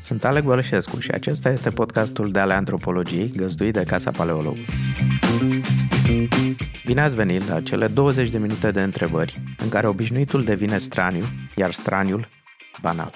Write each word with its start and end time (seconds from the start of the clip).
Sunt 0.00 0.24
Alec 0.24 0.44
Bălășescu 0.44 0.98
și 0.98 1.10
acesta 1.10 1.48
este 1.48 1.70
podcastul 1.70 2.30
de 2.30 2.38
ale 2.38 2.54
antropologiei 2.54 3.32
găzduit 3.36 3.72
de 3.72 3.84
Casa 3.86 4.10
Paleolog. 4.10 4.56
Bine 6.84 7.00
ați 7.00 7.14
venit 7.14 7.48
la 7.48 7.60
cele 7.60 7.86
20 7.86 8.30
de 8.30 8.38
minute 8.38 8.70
de 8.70 8.82
întrebări 8.82 9.42
în 9.58 9.68
care 9.68 9.86
obișnuitul 9.86 10.44
devine 10.44 10.78
straniu, 10.78 11.24
iar 11.56 11.72
straniul 11.72 12.28
banal. 12.80 13.12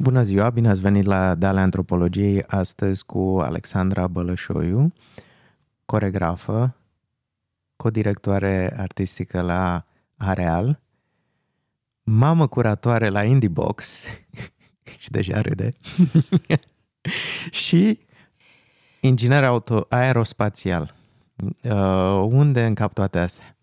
Bună 0.00 0.22
ziua, 0.22 0.50
bine 0.50 0.68
ați 0.68 0.80
venit 0.80 1.04
la 1.04 1.34
Dale 1.34 1.60
Antropologiei, 1.60 2.44
astăzi 2.46 3.04
cu 3.04 3.38
Alexandra 3.40 4.06
Bălășoiu, 4.06 4.92
coregrafă, 5.84 6.76
codirectoare 7.76 8.74
artistică 8.76 9.40
la 9.40 9.84
Areal, 10.16 10.80
mamă 12.02 12.46
curatoare 12.46 13.08
la 13.08 13.24
Indiebox 13.24 14.04
și 14.98 15.10
deja 15.10 15.40
râde, 15.40 15.74
și 17.66 17.98
inginer 19.00 19.44
auto 19.44 19.86
aerospațial. 19.88 20.94
Uh, 21.62 22.26
unde 22.28 22.66
încap 22.66 22.92
toate 22.92 23.18
astea? 23.18 23.56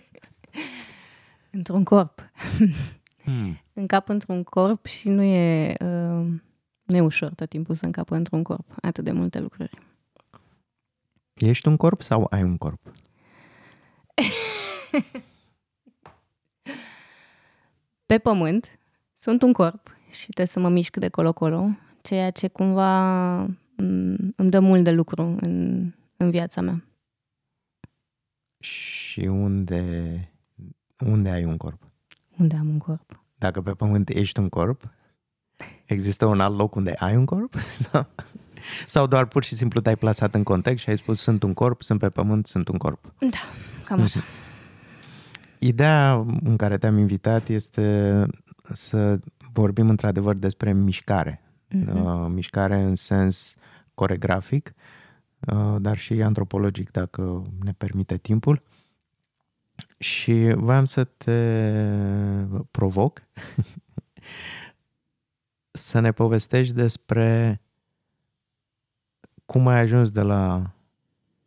Într-un 1.50 1.84
corp. 1.84 2.30
Hmm. 3.24 3.58
Încap 3.72 4.08
într-un 4.08 4.42
corp 4.42 4.86
și 4.86 5.08
nu 5.08 5.22
e, 5.22 5.76
uh, 5.80 6.26
nu 6.82 6.96
e 6.96 7.00
ușor 7.00 7.34
tot 7.34 7.48
timpul 7.48 7.74
să 7.74 7.84
încap 7.84 8.10
într-un 8.10 8.42
corp. 8.42 8.74
Atât 8.82 9.04
de 9.04 9.12
multe 9.12 9.40
lucruri. 9.40 9.70
Ești 11.34 11.68
un 11.68 11.76
corp 11.76 12.02
sau 12.02 12.26
ai 12.30 12.42
un 12.42 12.56
corp? 12.56 12.80
Pe 18.06 18.18
pământ 18.18 18.78
sunt 19.14 19.42
un 19.42 19.52
corp 19.52 19.96
și 20.10 20.24
trebuie 20.24 20.46
să 20.46 20.60
mă 20.60 20.68
mișc 20.68 20.96
de 20.96 21.08
colo-colo, 21.08 21.68
ceea 22.02 22.30
ce 22.30 22.48
cumva 22.48 23.36
mm, 23.76 24.32
îmi 24.36 24.50
dă 24.50 24.60
mult 24.60 24.84
de 24.84 24.90
lucru 24.90 25.36
în, 25.40 25.86
în 26.16 26.30
viața 26.30 26.60
mea. 26.60 26.84
Și 28.58 29.20
unde, 29.20 30.32
unde 30.98 31.28
ai 31.28 31.44
un 31.44 31.56
corp? 31.56 31.91
Unde 32.42 32.56
am 32.56 32.68
un 32.68 32.78
corp? 32.78 33.22
Dacă 33.38 33.60
pe 33.60 33.70
pământ 33.70 34.08
ești 34.08 34.38
un 34.38 34.48
corp, 34.48 34.90
există 35.84 36.26
un 36.26 36.40
alt 36.40 36.56
loc 36.56 36.74
unde 36.74 36.94
ai 36.98 37.16
un 37.16 37.24
corp? 37.24 37.54
Sau 38.86 39.06
doar 39.06 39.26
pur 39.26 39.44
și 39.44 39.54
simplu 39.54 39.80
te-ai 39.80 39.96
plasat 39.96 40.34
în 40.34 40.42
context 40.42 40.82
și 40.82 40.88
ai 40.88 40.96
spus 40.96 41.20
sunt 41.20 41.42
un 41.42 41.54
corp, 41.54 41.82
sunt 41.82 41.98
pe 41.98 42.08
pământ, 42.08 42.46
sunt 42.46 42.68
un 42.68 42.78
corp? 42.78 43.14
Da, 43.18 43.38
cam 43.84 44.00
așa. 44.00 44.18
Mhm. 44.18 44.28
Ideea 45.58 46.12
în 46.42 46.56
care 46.56 46.78
te-am 46.78 46.98
invitat 46.98 47.48
este 47.48 48.26
să 48.72 49.18
vorbim 49.52 49.88
într-adevăr 49.88 50.34
despre 50.34 50.72
mișcare. 50.72 51.42
Uh-huh. 51.68 51.92
Uh, 51.92 52.26
mișcare 52.28 52.80
în 52.80 52.94
sens 52.94 53.54
coregrafic, 53.94 54.74
uh, 55.40 55.76
dar 55.78 55.96
și 55.96 56.12
antropologic, 56.12 56.90
dacă 56.90 57.42
ne 57.64 57.72
permite 57.72 58.16
timpul. 58.16 58.62
Și 59.98 60.52
voiam 60.56 60.84
să 60.84 61.04
te 61.04 61.62
provoc 62.70 63.22
să 65.72 66.00
ne 66.00 66.12
povestești 66.12 66.74
despre 66.74 67.60
cum 69.46 69.66
ai 69.66 69.80
ajuns 69.80 70.10
de 70.10 70.20
la 70.20 70.70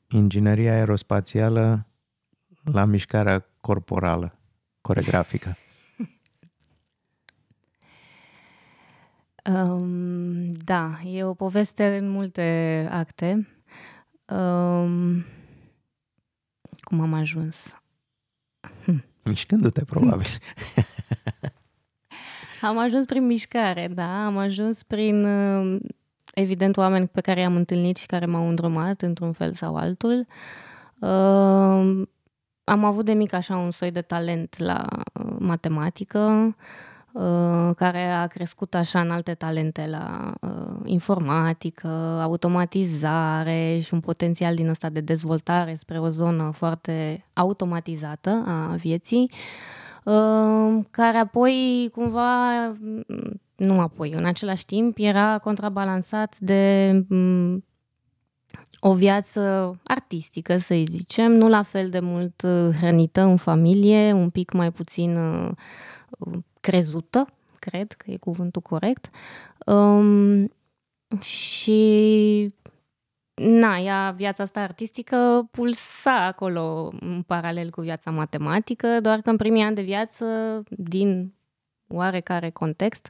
ingineria 0.07 0.73
aerospațială 0.73 1.87
la 2.63 2.85
mișcarea 2.85 3.45
corporală, 3.61 4.37
coregrafică. 4.81 5.55
Um, 9.53 10.53
da, 10.53 11.01
e 11.03 11.23
o 11.23 11.33
poveste 11.33 11.97
în 11.97 12.09
multe 12.09 12.87
acte. 12.91 13.47
Um, 14.25 15.25
cum 16.79 16.99
am 16.99 17.13
ajuns? 17.13 17.77
Mișcându-te, 19.23 19.83
probabil. 19.83 20.25
am 22.61 22.77
ajuns 22.77 23.05
prin 23.05 23.25
mișcare, 23.25 23.87
da. 23.93 24.25
Am 24.25 24.37
ajuns 24.37 24.83
prin, 24.83 25.25
uh, 25.25 25.81
evident, 26.33 26.77
oameni 26.77 27.07
pe 27.07 27.21
care 27.21 27.39
i-am 27.39 27.55
întâlnit 27.55 27.97
și 27.97 28.05
care 28.05 28.25
m-au 28.25 28.47
îndrumat 28.47 29.01
într-un 29.01 29.31
fel 29.31 29.53
sau 29.53 29.75
altul. 29.75 30.27
Uh, 30.99 32.07
am 32.63 32.83
avut 32.83 33.05
de 33.05 33.13
mic 33.13 33.33
așa 33.33 33.57
un 33.57 33.71
soi 33.71 33.91
de 33.91 34.01
talent 34.01 34.57
la 34.57 34.87
uh, 35.13 35.35
matematică. 35.39 36.19
Uh, 36.19 36.53
care 37.75 38.09
a 38.09 38.27
crescut 38.27 38.75
așa 38.75 39.01
în 39.01 39.11
alte 39.11 39.33
talente 39.33 39.87
la 39.89 40.33
uh, 40.41 40.75
informatică, 40.83 41.87
automatizare 42.21 43.79
și 43.83 43.93
un 43.93 43.99
potențial 43.99 44.55
din 44.55 44.67
ăsta 44.69 44.89
de 44.89 44.99
dezvoltare 44.99 45.75
spre 45.75 45.99
o 45.99 46.07
zonă 46.07 46.51
foarte 46.55 47.25
automatizată 47.33 48.43
a 48.47 48.75
vieții, 48.75 49.31
uh, 50.03 50.83
care 50.91 51.17
apoi 51.17 51.89
cumva, 51.93 52.71
nu 53.55 53.79
apoi, 53.79 54.11
în 54.11 54.25
același 54.25 54.65
timp 54.65 54.97
era 54.99 55.37
contrabalansat 55.37 56.39
de 56.39 56.91
um, 57.09 57.65
o 58.79 58.93
viață 58.93 59.75
artistică, 59.83 60.57
să 60.57 60.75
zicem, 60.85 61.31
nu 61.31 61.49
la 61.49 61.63
fel 61.63 61.89
de 61.89 61.99
mult 61.99 62.41
uh, 62.41 62.75
hrănită 62.79 63.21
în 63.21 63.37
familie, 63.37 64.13
un 64.13 64.29
pic 64.29 64.51
mai 64.51 64.71
puțin 64.71 65.17
uh, 65.17 65.51
crezută, 66.65 67.27
cred 67.59 67.91
că 67.91 68.11
e 68.11 68.17
cuvântul 68.17 68.61
corect. 68.61 69.09
Um, 69.65 70.51
și 71.19 72.53
na, 73.33 73.77
ea, 73.77 74.11
viața 74.11 74.43
asta 74.43 74.59
artistică 74.59 75.47
pulsa 75.51 76.25
acolo 76.25 76.93
în 76.99 77.21
paralel 77.21 77.69
cu 77.69 77.81
viața 77.81 78.11
matematică, 78.11 78.99
doar 79.01 79.21
că 79.21 79.29
în 79.29 79.35
primii 79.35 79.63
ani 79.63 79.75
de 79.75 79.81
viață, 79.81 80.25
din 80.69 81.33
oarecare 81.87 82.49
context, 82.49 83.09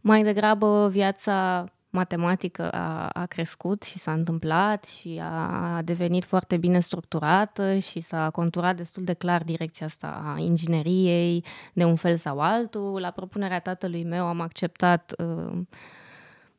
mai 0.00 0.22
degrabă 0.22 0.88
viața 0.88 1.64
matematică 1.92 2.70
a, 2.70 3.08
a 3.08 3.26
crescut 3.26 3.82
și 3.82 3.98
s-a 3.98 4.12
întâmplat 4.12 4.84
și 4.84 5.20
a, 5.22 5.74
a 5.76 5.82
devenit 5.82 6.24
foarte 6.24 6.56
bine 6.56 6.80
structurată 6.80 7.78
și 7.78 8.00
s-a 8.00 8.30
conturat 8.30 8.76
destul 8.76 9.04
de 9.04 9.12
clar 9.12 9.42
direcția 9.42 9.86
asta 9.86 10.22
a 10.24 10.38
ingineriei 10.38 11.44
de 11.72 11.84
un 11.84 11.96
fel 11.96 12.16
sau 12.16 12.40
altul. 12.40 13.00
La 13.00 13.10
propunerea 13.10 13.60
tatălui 13.60 14.04
meu 14.04 14.26
am 14.26 14.40
acceptat 14.40 15.12
uh, 15.18 15.60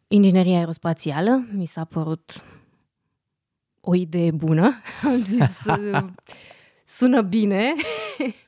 ingineria 0.07 0.57
aerospațială. 0.57 1.45
Mi 1.51 1.65
s-a 1.65 1.83
părut 1.83 2.43
o 3.81 3.95
idee 3.95 4.31
bună. 4.31 4.73
Am 5.07 5.15
zis, 5.15 5.65
uh, 5.65 6.03
sună 6.97 7.21
bine. 7.21 7.73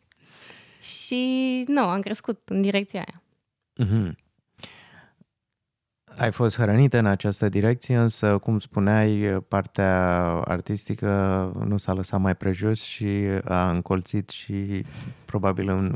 și 1.00 1.64
nu, 1.68 1.82
am 1.82 2.02
crescut 2.02 2.42
în 2.50 2.62
direcția 2.62 3.04
aia. 3.08 3.22
Mm-hmm 3.86 4.25
ai 6.18 6.32
fost 6.32 6.58
hrănită 6.58 6.98
în 6.98 7.06
această 7.06 7.50
direcție, 7.50 7.98
însă, 7.98 8.38
cum 8.38 8.60
spuneai, 8.60 9.44
partea 9.48 10.26
artistică 10.46 11.08
nu 11.68 11.78
s-a 11.78 11.94
lăsat 11.94 12.20
mai 12.20 12.36
prejos 12.36 12.82
și 12.82 13.08
a 13.44 13.70
încolțit 13.70 14.30
și 14.30 14.86
probabil 15.26 15.70
un, 15.70 15.96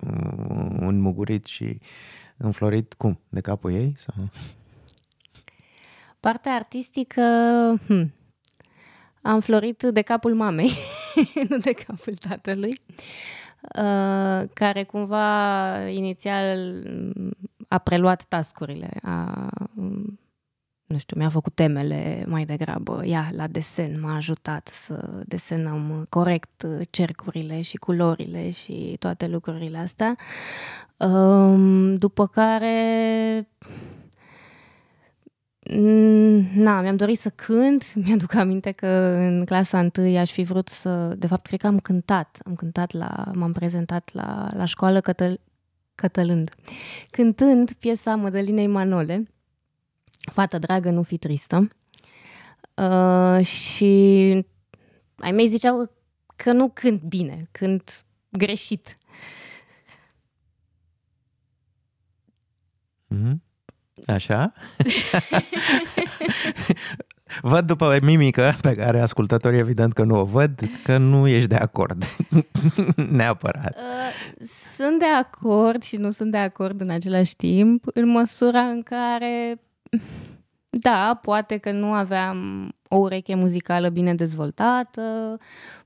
un 0.80 1.00
mugurit 1.00 1.46
și 1.46 1.80
înflorit, 2.38 2.94
cum? 2.94 3.20
De 3.30 3.42
capul 3.42 3.74
ei? 3.74 3.94
Sau? 3.98 4.30
Partea 6.20 6.54
artistică, 6.54 7.22
hm, 7.88 8.14
am 9.22 9.40
florit 9.40 9.84
de 9.84 10.02
capul 10.02 10.36
mamei, 10.36 10.72
nu 11.50 11.58
de 11.58 11.72
capul 11.72 12.14
tatălui, 12.14 12.82
uh, 13.62 14.50
care 14.54 14.84
cumva 14.84 15.88
inițial 15.88 16.84
a 17.70 17.78
preluat 17.78 18.24
tascurile, 18.24 18.90
a, 19.02 19.48
nu 20.86 20.98
știu, 20.98 21.20
mi-a 21.20 21.30
făcut 21.30 21.56
temele 21.56 22.26
mai 22.28 22.46
degrabă. 22.46 23.06
Ea, 23.06 23.28
la 23.32 23.48
desen, 23.48 24.00
m-a 24.00 24.16
ajutat 24.16 24.70
să 24.74 25.24
desenăm 25.26 26.06
corect 26.10 26.66
cercurile 26.90 27.62
și 27.62 27.78
culorile 27.78 28.52
și 28.52 28.96
toate 29.00 29.28
lucrurile 29.28 29.78
astea. 29.78 30.18
După 31.98 32.28
care 32.28 33.48
Na, 36.56 36.82
mi-am 36.82 36.96
dorit 36.96 37.20
să 37.20 37.30
cânt. 37.30 37.94
Mi-aduc 38.06 38.34
aminte 38.34 38.72
că 38.72 38.88
în 39.18 39.46
clasa 39.46 39.80
întâi 39.80 40.18
aș 40.18 40.32
fi 40.32 40.44
vrut 40.44 40.68
să... 40.68 41.14
De 41.18 41.28
fapt, 41.28 41.46
cred 41.46 41.60
că 41.60 41.68
am 41.68 41.80
cântat. 41.80 42.40
Am 42.46 42.56
cântat 42.56 42.92
la... 42.92 43.32
M-am 43.34 43.52
prezentat 43.52 44.10
la, 44.14 44.52
la 44.54 44.66
școală 44.66 45.02
cătă, 45.02 45.40
cătălând. 46.00 46.56
Cântând 47.10 47.74
piesa 47.74 48.16
Mădălinei 48.16 48.68
Manole, 48.68 49.24
Fată 50.32 50.58
dragă, 50.58 50.90
nu 50.90 51.04
fi 51.04 51.18
tristă. 51.18 51.68
Uh, 52.74 53.46
și 53.46 53.86
ai 55.16 55.32
mei 55.32 55.48
ziceau 55.48 55.92
că 56.36 56.52
nu 56.52 56.70
cânt 56.70 57.02
bine, 57.02 57.48
cânt 57.52 58.06
greșit. 58.30 58.98
Mm-hmm. 63.16 63.36
Așa? 64.06 64.54
văd 67.42 67.66
după 67.66 67.98
mimică 68.02 68.54
pe 68.62 68.76
care 68.76 69.02
ascultătorii 69.02 69.60
evident 69.60 69.94
că 69.94 70.04
nu 70.04 70.20
o 70.20 70.24
văd, 70.24 70.60
că 70.84 70.98
nu 70.98 71.28
ești 71.28 71.48
de 71.48 71.56
acord. 71.56 72.04
Neapărat. 73.12 73.76
Uh, 73.78 74.46
sunt 74.76 75.00
de 75.00 75.06
acord 75.06 75.84
și 75.84 75.96
nu 75.96 76.12
sunt 76.12 76.32
de 76.32 76.38
acord 76.38 76.82
în 76.82 76.90
același 76.90 77.36
timp, 77.36 77.84
în 77.94 78.10
măsura 78.10 78.60
în 78.60 78.82
care, 78.82 79.62
da, 80.70 81.20
poate 81.22 81.58
că 81.58 81.72
nu 81.72 81.94
aveam 81.94 82.70
o 82.88 82.96
ureche 82.96 83.36
muzicală 83.36 83.90
bine 83.90 84.14
dezvoltată, 84.16 85.38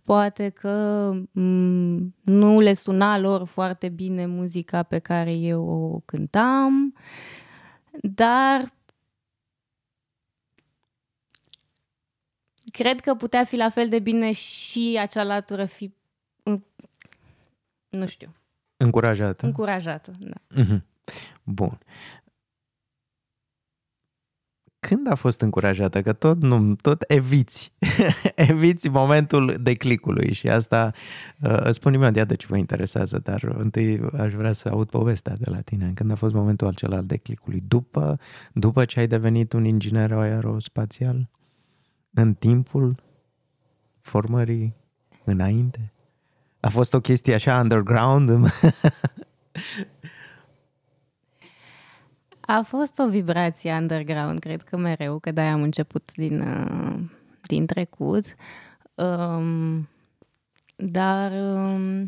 poate 0.04 0.50
că 0.50 1.10
m- 1.16 2.00
nu 2.22 2.60
le 2.60 2.74
suna 2.74 3.20
lor 3.20 3.46
foarte 3.46 3.90
bine 3.90 4.26
muzica 4.26 4.84
pe 4.84 5.00
care 5.00 5.32
eu 5.32 5.64
o 5.64 6.00
cântam, 6.06 6.94
dar 8.02 8.74
cred 12.78 13.00
că 13.00 13.16
putea 13.16 13.44
fi 13.44 13.56
la 13.56 13.70
fel 13.70 13.90
de 13.90 14.00
bine 14.00 14.32
și 14.32 14.98
acea 15.00 15.24
latură 15.24 15.66
fi, 15.66 15.94
nu 17.90 18.08
știu. 18.08 18.36
Încurajată. 18.78 19.46
Încurajată, 19.46 20.12
da. 20.20 20.62
Mm-hmm. 20.62 20.82
Bun. 21.44 21.78
Când 24.80 25.12
a 25.12 25.16
fost 25.16 25.42
încurajată? 25.42 26.02
Că 26.02 26.14
tot, 26.14 26.42
nu, 26.42 26.76
tot 26.76 27.04
eviți. 27.08 27.74
eviți 28.50 28.90
momentul 28.90 29.56
declicului 29.62 30.34
și 30.34 30.50
asta 30.50 30.92
uh, 31.42 31.70
spun 31.70 31.94
imediat 31.94 32.28
de 32.28 32.36
ce 32.36 32.46
vă 32.50 32.58
interesează, 32.58 33.20
dar 33.20 33.44
întâi 33.44 34.00
aș 34.18 34.34
vrea 34.34 34.54
să 34.54 34.70
aud 34.70 34.90
povestea 34.90 35.36
de 35.36 35.50
la 35.50 35.62
tine. 35.62 35.92
Când 35.96 36.12
a 36.12 36.16
fost 36.16 36.34
momentul 36.34 36.68
acela 36.68 36.96
al 36.96 37.06
declicului? 37.06 37.64
După, 37.68 38.20
după 38.54 38.86
ce 38.86 39.00
ai 39.00 39.08
devenit 39.08 39.54
un 39.54 39.66
inginer 39.66 40.12
aerospațial? 40.12 41.30
În 42.14 42.34
timpul 42.34 42.96
formării? 44.02 44.74
Înainte? 45.24 45.92
A 46.60 46.70
fost 46.70 46.94
o 46.94 47.00
chestie 47.00 47.34
așa 47.34 47.60
underground? 47.60 48.30
A 52.42 52.62
fost 52.62 53.00
o 53.00 53.10
vibrație 53.10 53.74
underground, 53.74 54.40
cred 54.40 54.62
că 54.62 54.78
mereu, 54.78 55.20
că 55.20 55.32
de-aia 55.32 55.52
am 55.52 55.62
început 55.62 56.12
din, 56.16 56.42
uh, 56.42 57.00
din 57.42 57.66
trecut. 57.66 58.26
Um, 58.94 59.90
dar, 60.76 61.32
um, 61.32 62.06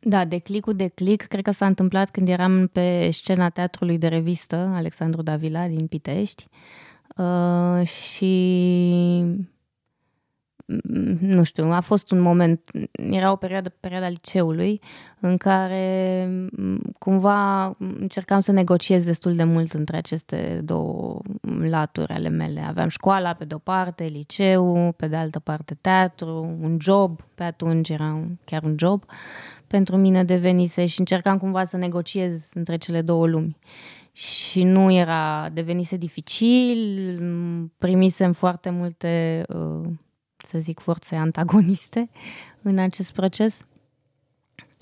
da, 0.00 0.24
declicul 0.24 0.76
de 0.76 0.88
click, 0.88 1.26
cred 1.26 1.44
că 1.44 1.50
s-a 1.50 1.66
întâmplat 1.66 2.10
când 2.10 2.28
eram 2.28 2.66
pe 2.66 3.10
scena 3.10 3.48
teatrului 3.48 3.98
de 3.98 4.08
revistă 4.08 4.56
Alexandru 4.56 5.22
Davila 5.22 5.66
din 5.66 5.86
Pitești 5.86 6.46
uh, 6.50 6.91
și 7.84 8.34
nu 11.20 11.42
știu, 11.42 11.70
a 11.70 11.80
fost 11.80 12.10
un 12.10 12.20
moment, 12.20 12.70
era 12.92 13.32
o 13.32 13.36
perioadă, 13.36 13.68
perioada 13.80 14.08
liceului, 14.08 14.80
în 15.20 15.36
care 15.36 16.28
cumva 16.98 17.64
încercam 17.78 18.40
să 18.40 18.52
negociez 18.52 19.04
destul 19.04 19.34
de 19.34 19.44
mult 19.44 19.72
între 19.72 19.96
aceste 19.96 20.60
două 20.64 21.20
laturi 21.60 22.12
ale 22.12 22.28
mele. 22.28 22.60
Aveam 22.60 22.88
școala 22.88 23.32
pe 23.32 23.44
de-o 23.44 23.58
parte, 23.58 24.04
liceu, 24.04 24.94
pe 24.96 25.06
de 25.06 25.16
altă 25.16 25.38
parte 25.38 25.76
teatru, 25.80 26.56
un 26.60 26.76
job, 26.80 27.20
pe 27.34 27.42
atunci 27.42 27.88
era 27.88 28.20
chiar 28.44 28.62
un 28.62 28.74
job 28.78 29.04
pentru 29.66 29.96
mine 29.96 30.24
devenise 30.24 30.86
și 30.86 30.98
încercam 30.98 31.38
cumva 31.38 31.64
să 31.64 31.76
negociez 31.76 32.50
între 32.54 32.76
cele 32.76 33.02
două 33.02 33.26
lumi. 33.26 33.56
Și 34.12 34.62
nu 34.62 34.90
era, 34.90 35.48
devenise 35.52 35.96
dificil, 35.96 37.18
primisem 37.78 38.32
foarte 38.32 38.70
multe 38.70 39.42
uh, 39.48 39.88
să 40.36 40.58
zic, 40.58 40.80
forțe 40.80 41.16
antagoniste 41.16 42.10
în 42.62 42.78
acest 42.78 43.12
proces. 43.12 43.66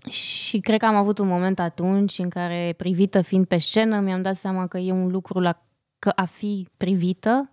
Și 0.09 0.59
cred 0.59 0.79
că 0.79 0.87
am 0.87 0.95
avut 0.95 1.19
un 1.19 1.27
moment 1.27 1.59
atunci 1.59 2.19
în 2.19 2.29
care, 2.29 2.75
privită 2.77 3.23
fiind 3.23 3.47
pe 3.47 3.59
scenă, 3.59 4.01
mi-am 4.01 4.23
dat 4.23 4.37
seama 4.37 4.67
că 4.67 4.79
e 4.79 4.93
un 4.93 5.11
lucru 5.11 5.39
la 5.41 5.63
că 5.99 6.09
a 6.09 6.25
fi 6.25 6.69
privită 6.77 7.51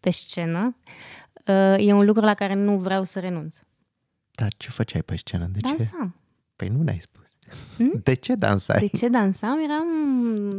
pe 0.00 0.10
scenă 0.10 0.76
uh, 1.46 1.74
e 1.78 1.92
un 1.92 2.04
lucru 2.04 2.24
la 2.24 2.34
care 2.34 2.54
nu 2.54 2.78
vreau 2.78 3.04
să 3.04 3.20
renunț. 3.20 3.58
Dar 4.30 4.52
ce 4.56 4.70
făceai 4.70 5.02
pe 5.02 5.16
scenă? 5.16 5.46
De 5.46 5.58
Dansam. 5.60 6.08
Ce? 6.08 6.20
Păi 6.56 6.68
nu 6.68 6.82
ne-ai 6.82 7.00
spus. 7.00 7.27
Hmm? 7.76 8.00
De 8.02 8.14
ce 8.14 8.34
dansai? 8.34 8.80
De 8.90 8.98
ce 8.98 9.08
dansam? 9.08 9.58
Eram 9.58 9.86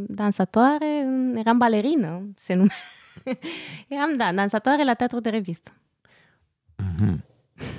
dansatoare, 0.08 1.06
eram 1.36 1.58
balerină, 1.58 2.22
se 2.38 2.54
numea. 2.54 2.76
eram, 3.88 4.18
da, 4.18 4.34
dansatoare 4.34 4.84
la 4.84 4.94
teatru 4.94 5.20
de 5.20 5.30
revistă. 5.30 5.72
Mm-hmm. 6.84 7.28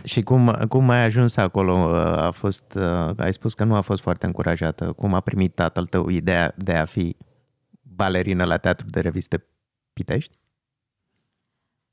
Și 0.05 0.23
cum, 0.23 0.65
cum 0.69 0.89
ai 0.89 1.05
ajuns 1.05 1.37
acolo? 1.37 1.95
A 1.97 2.31
fost, 2.31 2.75
uh, 2.75 3.11
ai 3.17 3.33
spus 3.33 3.55
că 3.55 3.65
nu 3.65 3.75
a 3.75 3.81
fost 3.81 4.03
foarte 4.03 4.27
încurajată. 4.27 4.93
Cum 4.93 5.15
a 5.15 5.21
primit 5.21 5.55
tatăl 5.55 5.87
tău 5.87 6.09
ideea 6.09 6.55
de 6.57 6.73
a 6.73 6.85
fi 6.85 7.17
balerină 7.83 8.45
la 8.45 8.57
teatru 8.57 8.87
de 8.91 9.01
reviste 9.01 9.45
Pitești? 9.93 10.39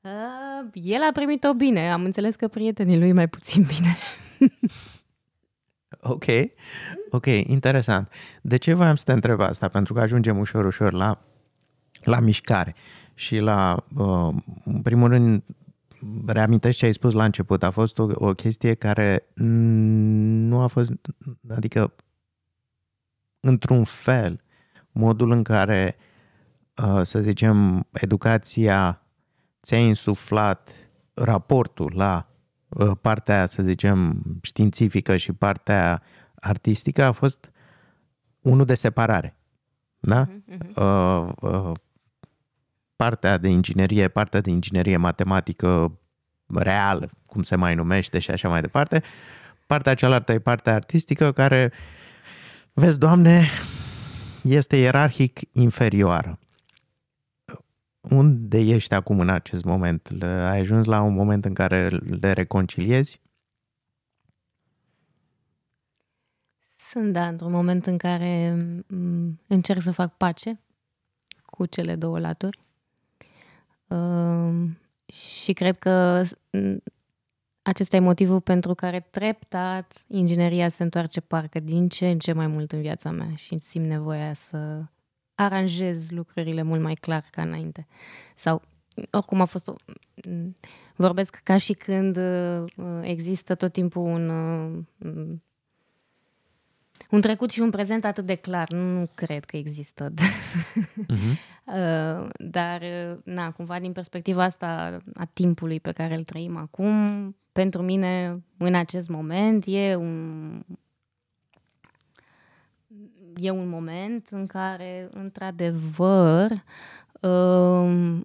Uh, 0.01 0.69
el 0.73 1.01
a 1.01 1.11
primit-o 1.13 1.53
bine. 1.53 1.91
Am 1.91 2.03
înțeles 2.03 2.35
că 2.35 2.47
prietenii 2.47 2.99
lui 2.99 3.11
mai 3.11 3.27
puțin 3.27 3.67
bine. 3.67 3.97
ok, 6.01 6.25
ok, 7.09 7.25
interesant. 7.25 8.11
De 8.41 8.57
ce 8.57 8.73
voiam 8.73 8.95
să 8.95 9.03
te 9.03 9.11
întreb 9.11 9.39
asta? 9.39 9.67
Pentru 9.67 9.93
că 9.93 9.99
ajungem 9.99 10.37
ușor, 10.37 10.65
ușor 10.65 10.93
la, 10.93 11.21
la 12.03 12.19
mișcare 12.19 12.75
și 13.13 13.37
la, 13.37 13.85
uh, 13.97 14.35
în 14.63 14.81
primul 14.81 15.09
rând, 15.09 15.43
reamintești 16.25 16.79
ce 16.79 16.85
ai 16.85 16.93
spus 16.93 17.13
la 17.13 17.23
început. 17.23 17.63
A 17.63 17.69
fost 17.69 17.99
o, 17.99 18.07
o 18.13 18.33
chestie 18.33 18.73
care 18.73 19.25
nu 19.33 20.59
a 20.59 20.67
fost, 20.67 20.91
adică, 21.49 21.93
într-un 23.39 23.83
fel, 23.83 24.41
modul 24.91 25.31
în 25.31 25.43
care, 25.43 25.95
uh, 26.83 27.01
să 27.01 27.19
zicem, 27.19 27.87
educația 27.91 29.01
ți-a 29.61 29.77
insuflat 29.77 30.71
raportul 31.13 31.93
la 31.95 32.27
uh, 32.29 32.36
partea, 33.01 33.45
să 33.45 33.63
zicem, 33.63 34.21
științifică 34.41 35.17
și 35.17 35.33
partea 35.33 36.01
artistică 36.35 37.03
a 37.03 37.11
fost 37.11 37.51
unul 38.41 38.65
de 38.65 38.75
separare. 38.75 39.37
Da? 39.99 40.27
Uh-huh. 40.27 40.73
Uh, 40.75 41.29
uh, 41.41 41.71
partea 42.95 43.37
de 43.37 43.47
inginerie, 43.49 44.07
partea 44.07 44.41
de 44.41 44.49
inginerie 44.49 44.97
matematică 44.97 45.99
reală, 46.53 47.09
cum 47.25 47.41
se 47.41 47.55
mai 47.55 47.75
numește 47.75 48.19
și 48.19 48.31
așa 48.31 48.49
mai 48.49 48.61
departe. 48.61 49.03
Partea 49.65 49.93
cealaltă 49.93 50.31
e 50.31 50.39
partea 50.39 50.73
artistică 50.73 51.31
care, 51.31 51.71
vezi, 52.73 52.99
Doamne, 52.99 53.47
este 54.41 54.77
ierarhic 54.77 55.39
inferioară. 55.51 56.39
Unde 58.09 58.57
ești 58.59 58.93
acum 58.93 59.19
în 59.19 59.29
acest 59.29 59.63
moment? 59.63 60.11
Ai 60.21 60.59
ajuns 60.59 60.85
la 60.85 61.01
un 61.01 61.13
moment 61.13 61.45
în 61.45 61.53
care 61.53 61.89
le 62.19 62.31
reconciliezi? 62.31 63.21
Sunt, 66.77 67.13
da, 67.13 67.27
într-un 67.27 67.51
moment 67.51 67.85
în 67.85 67.97
care 67.97 68.53
mm, 68.87 69.39
încerc 69.47 69.81
să 69.81 69.91
fac 69.91 70.17
pace 70.17 70.59
cu 71.45 71.65
cele 71.65 71.95
două 71.95 72.19
laturi. 72.19 72.59
Ehm, 73.87 74.77
și 75.05 75.53
cred 75.53 75.77
că 75.77 76.23
acesta 77.61 77.95
e 77.95 77.99
motivul 77.99 78.41
pentru 78.41 78.73
care 78.73 78.99
treptat 78.99 80.05
ingineria 80.07 80.69
se 80.69 80.83
întoarce 80.83 81.19
parcă 81.21 81.59
din 81.59 81.89
ce 81.89 82.09
în 82.09 82.19
ce 82.19 82.33
mai 82.33 82.47
mult 82.47 82.71
în 82.71 82.81
viața 82.81 83.11
mea 83.11 83.35
și 83.35 83.57
simt 83.57 83.85
nevoia 83.85 84.33
să 84.33 84.83
aranjez 85.37 86.09
lucrurile 86.09 86.61
mult 86.61 86.81
mai 86.81 86.93
clar 86.93 87.25
ca 87.31 87.41
înainte. 87.41 87.87
Sau 88.35 88.61
oricum 89.11 89.41
a 89.41 89.45
fost 89.45 89.67
o... 89.67 89.73
Vorbesc 90.95 91.39
ca 91.43 91.57
și 91.57 91.73
când 91.73 92.17
uh, 92.17 92.63
există 93.01 93.55
tot 93.55 93.71
timpul 93.71 94.01
un 94.01 94.29
uh, 94.99 95.37
un 97.11 97.21
trecut 97.21 97.49
și 97.49 97.59
un 97.59 97.69
prezent 97.69 98.05
atât 98.05 98.25
de 98.25 98.35
clar. 98.35 98.69
Nu 98.69 99.09
cred 99.15 99.45
că 99.45 99.57
există. 99.57 100.13
Uh-huh. 100.13 101.37
Dar, 102.37 102.81
na, 103.23 103.51
cumva 103.51 103.79
din 103.79 103.91
perspectiva 103.91 104.43
asta 104.43 104.97
a 105.13 105.25
timpului 105.33 105.79
pe 105.79 105.91
care 105.91 106.15
îl 106.15 106.23
trăim 106.23 106.57
acum, 106.57 107.35
pentru 107.51 107.81
mine, 107.81 108.43
în 108.57 108.75
acest 108.75 109.09
moment, 109.09 109.63
e 109.67 109.95
un, 109.95 110.63
e 113.39 113.49
un 113.49 113.67
moment 113.67 114.27
în 114.31 114.47
care, 114.47 115.09
într-adevăr, 115.13 116.51
Uh, 117.21 118.19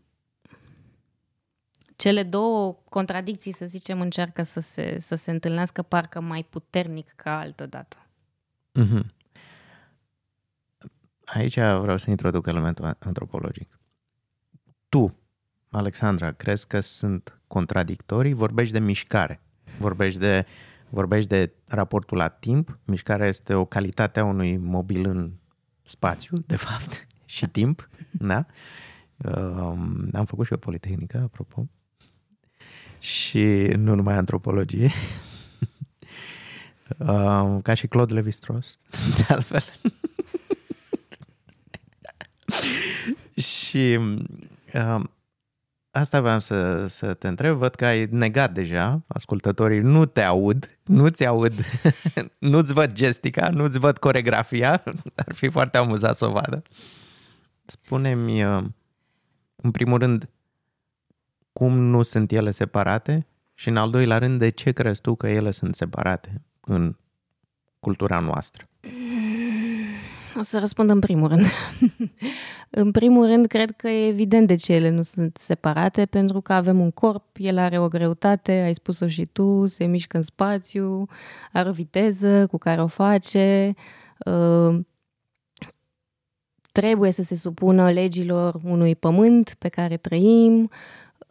cele 1.97 2.23
două 2.23 2.77
contradicții, 2.89 3.53
să 3.53 3.67
zicem, 3.67 4.01
încearcă 4.01 4.43
să 4.43 4.61
se, 4.61 4.97
să 4.99 5.15
se 5.15 5.31
întâlnească 5.31 5.83
parcă 5.83 6.21
mai 6.21 6.47
puternic 6.51 7.13
ca 7.17 7.39
altă 7.39 7.67
dată. 7.67 7.97
Mm-hmm. 8.81 9.07
Aici 11.25 11.55
vreau 11.55 11.97
să 11.97 12.11
introduc 12.11 12.47
elementul 12.47 12.97
antropologic. 12.99 13.79
Tu, 14.89 15.17
Alexandra, 15.71 16.33
crezi 16.33 16.67
că 16.67 16.81
sunt 16.81 17.41
contradictorii? 17.47 18.33
Vorbești 18.33 18.73
de 18.73 18.79
mișcare, 18.79 19.41
vorbești 19.79 20.19
de, 20.19 20.47
vorbești 20.93 21.29
de 21.29 21.53
raportul 21.67 22.17
la 22.17 22.29
timp. 22.29 22.79
Mișcarea 22.85 23.27
este 23.27 23.55
o 23.55 23.65
calitate 23.65 24.21
a 24.21 24.25
unui 24.25 24.57
mobil 24.57 25.09
în 25.09 25.31
spațiu, 25.83 26.39
de 26.47 26.57
fapt, 26.57 27.07
și 27.25 27.47
timp. 27.47 27.89
Da? 28.11 28.47
Um, 29.17 30.09
am 30.13 30.25
făcut 30.27 30.47
și 30.47 30.53
o 30.53 30.57
politehnică, 30.57 31.19
apropo 31.19 31.69
și 33.03 33.43
nu 33.77 33.95
numai 33.95 34.15
antropologie, 34.15 34.91
uh, 36.99 37.59
ca 37.67 37.75
și 37.75 37.87
Claude 37.87 38.15
Levi-Strauss, 38.15 38.79
de 39.17 39.25
altfel. 39.29 39.65
și 43.37 43.99
uh, 44.75 45.05
asta 45.93 46.21
vreau 46.21 46.41
să, 46.41 46.87
să 46.87 47.15
te 47.15 47.29
întreb, 47.29 47.57
văd 47.57 47.75
că 47.75 47.87
ai 47.87 48.07
negat 48.11 48.53
deja, 48.53 49.03
ascultătorii 49.07 49.81
nu 49.81 50.05
te 50.05 50.23
aud, 50.23 50.79
nu 50.85 51.09
ți 51.09 51.27
aud, 51.27 51.53
nu-ți 52.53 52.73
văd 52.73 52.93
gestica, 52.93 53.49
nu-ți 53.49 53.79
văd 53.79 53.99
coregrafia, 53.99 54.83
ar 55.27 55.35
fi 55.35 55.49
foarte 55.49 55.79
amuzat 55.79 56.17
să 56.17 56.27
o 56.27 56.31
vadă. 56.31 56.63
Spune-mi, 57.65 58.45
uh, 58.45 58.65
în 59.57 59.71
primul 59.71 59.99
rând, 59.99 60.29
cum 61.53 61.79
nu 61.79 62.03
sunt 62.03 62.31
ele 62.31 62.51
separate 62.51 63.27
și 63.55 63.69
în 63.69 63.77
al 63.77 63.91
doilea 63.91 64.19
rând 64.19 64.39
de 64.39 64.49
ce 64.49 64.73
crezi 64.73 65.01
tu 65.01 65.15
că 65.15 65.29
ele 65.29 65.51
sunt 65.51 65.75
separate 65.75 66.43
în 66.61 66.97
cultura 67.81 68.19
noastră? 68.19 68.69
O 70.39 70.43
să 70.43 70.59
răspund 70.59 70.91
în 70.91 70.99
primul 70.99 71.29
rând. 71.29 71.45
în 72.71 72.91
primul 72.91 73.27
rând, 73.27 73.47
cred 73.47 73.71
că 73.71 73.89
e 73.89 74.09
evident 74.09 74.47
de 74.47 74.55
ce 74.55 74.73
ele 74.73 74.91
nu 74.91 75.03
sunt 75.03 75.37
separate, 75.41 76.07
pentru 76.07 76.41
că 76.41 76.53
avem 76.53 76.81
un 76.81 76.91
corp, 76.91 77.25
el 77.37 77.59
are 77.59 77.79
o 77.79 77.89
greutate, 77.89 78.53
ai 78.53 78.75
spus-o 78.75 79.09
și 79.09 79.25
tu, 79.33 79.67
se 79.67 79.85
mișcă 79.85 80.17
în 80.17 80.23
spațiu, 80.23 81.07
are 81.53 81.69
o 81.69 81.73
viteză 81.73 82.47
cu 82.47 82.59
care 82.59 82.83
o 82.83 82.87
face, 82.87 83.75
uh, 84.27 84.79
trebuie 86.73 87.11
să 87.11 87.23
se 87.23 87.35
supună 87.35 87.91
legilor 87.91 88.61
unui 88.65 88.95
pământ 88.95 89.55
pe 89.59 89.69
care 89.69 89.97
trăim, 89.97 90.71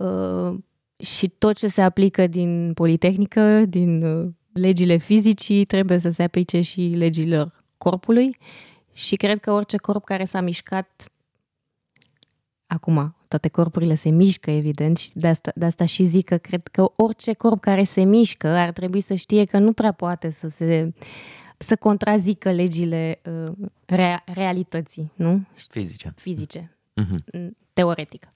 Uh, 0.01 0.57
și 0.97 1.27
tot 1.27 1.57
ce 1.57 1.67
se 1.67 1.81
aplică 1.81 2.27
din 2.27 2.71
Politehnică, 2.73 3.65
din 3.65 4.03
uh, 4.03 4.29
legile 4.53 4.97
fizicii, 4.97 5.65
trebuie 5.65 5.99
să 5.99 6.09
se 6.09 6.23
aplice 6.23 6.61
și 6.61 6.81
legilor 6.81 7.63
corpului 7.77 8.37
și 8.93 9.15
cred 9.15 9.39
că 9.39 9.51
orice 9.51 9.77
corp 9.77 10.03
care 10.03 10.25
s-a 10.25 10.41
mișcat 10.41 11.11
acum, 12.67 13.15
toate 13.27 13.47
corpurile 13.47 13.95
se 13.95 14.09
mișcă, 14.09 14.51
evident, 14.51 14.97
și 14.97 15.11
de 15.13 15.27
asta, 15.27 15.51
de 15.55 15.65
asta 15.65 15.85
și 15.85 16.05
zic 16.05 16.25
că 16.25 16.37
cred 16.37 16.67
că 16.67 16.91
orice 16.95 17.33
corp 17.33 17.61
care 17.61 17.83
se 17.83 18.03
mișcă 18.03 18.47
ar 18.47 18.71
trebui 18.71 19.01
să 19.01 19.13
știe 19.13 19.45
că 19.45 19.57
nu 19.57 19.73
prea 19.73 19.91
poate 19.91 20.29
să 20.29 20.47
se 20.47 20.93
să 21.57 21.75
contrazică 21.75 22.51
legile 22.51 23.21
uh, 23.25 23.51
rea, 23.85 24.23
realității, 24.25 25.11
nu? 25.15 25.45
Fizice. 25.69 26.13
Fizice. 26.15 26.77
Uh-huh. 27.01 27.49
Teoretică. 27.73 28.33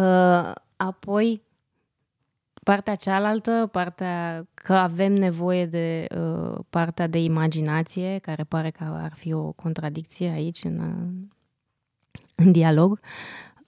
Uh, 0.00 0.52
apoi, 0.76 1.42
partea 2.62 2.94
cealaltă, 2.94 3.68
partea 3.72 4.46
că 4.54 4.74
avem 4.74 5.12
nevoie 5.12 5.66
de 5.66 6.06
uh, 6.16 6.58
partea 6.70 7.06
de 7.06 7.18
imaginație, 7.18 8.18
care 8.18 8.44
pare 8.44 8.70
că 8.70 8.84
ar 8.84 9.12
fi 9.14 9.32
o 9.32 9.52
contradicție 9.52 10.28
aici 10.28 10.64
în, 10.64 10.80
în 12.34 12.52
dialog. 12.52 13.00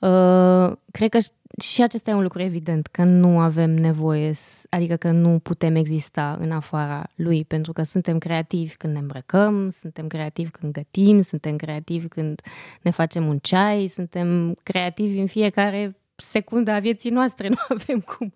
Uh, 0.00 0.72
cred 0.90 1.08
că 1.10 1.18
și 1.60 1.82
acesta 1.82 2.10
e 2.10 2.14
un 2.14 2.22
lucru 2.22 2.42
evident, 2.42 2.86
că 2.86 3.04
nu 3.04 3.38
avem 3.38 3.70
nevoie, 3.70 4.32
adică 4.68 4.96
că 4.96 5.10
nu 5.10 5.38
putem 5.38 5.74
exista 5.74 6.36
în 6.40 6.50
afara 6.50 7.06
lui, 7.14 7.44
pentru 7.44 7.72
că 7.72 7.82
suntem 7.82 8.18
creativi 8.18 8.76
când 8.76 8.92
ne 8.92 8.98
îmbrăcăm, 8.98 9.70
suntem 9.70 10.06
creativi 10.06 10.50
când 10.50 10.72
gătim, 10.72 11.22
suntem 11.22 11.56
creativi 11.56 12.08
când 12.08 12.40
ne 12.82 12.90
facem 12.90 13.26
un 13.26 13.38
ceai, 13.38 13.86
suntem 13.86 14.54
creativi 14.62 15.18
în 15.18 15.26
fiecare 15.26 15.96
secundă 16.16 16.70
a 16.70 16.78
vieții 16.78 17.10
noastre, 17.10 17.48
nu 17.56 17.56
avem 17.68 18.00
cum. 18.00 18.32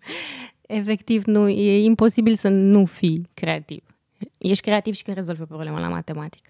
Efectiv, 0.61 1.23
nu, 1.23 1.47
e 1.47 1.83
imposibil 1.83 2.35
să 2.35 2.49
nu 2.49 2.85
fii 2.85 3.29
creativ. 3.33 3.83
Ești 4.37 4.63
creativ 4.63 4.93
și 4.93 5.03
când 5.03 5.17
rezolvi 5.17 5.41
o 5.41 5.45
problemă 5.45 5.79
la 5.79 5.89
matematică. 5.89 6.49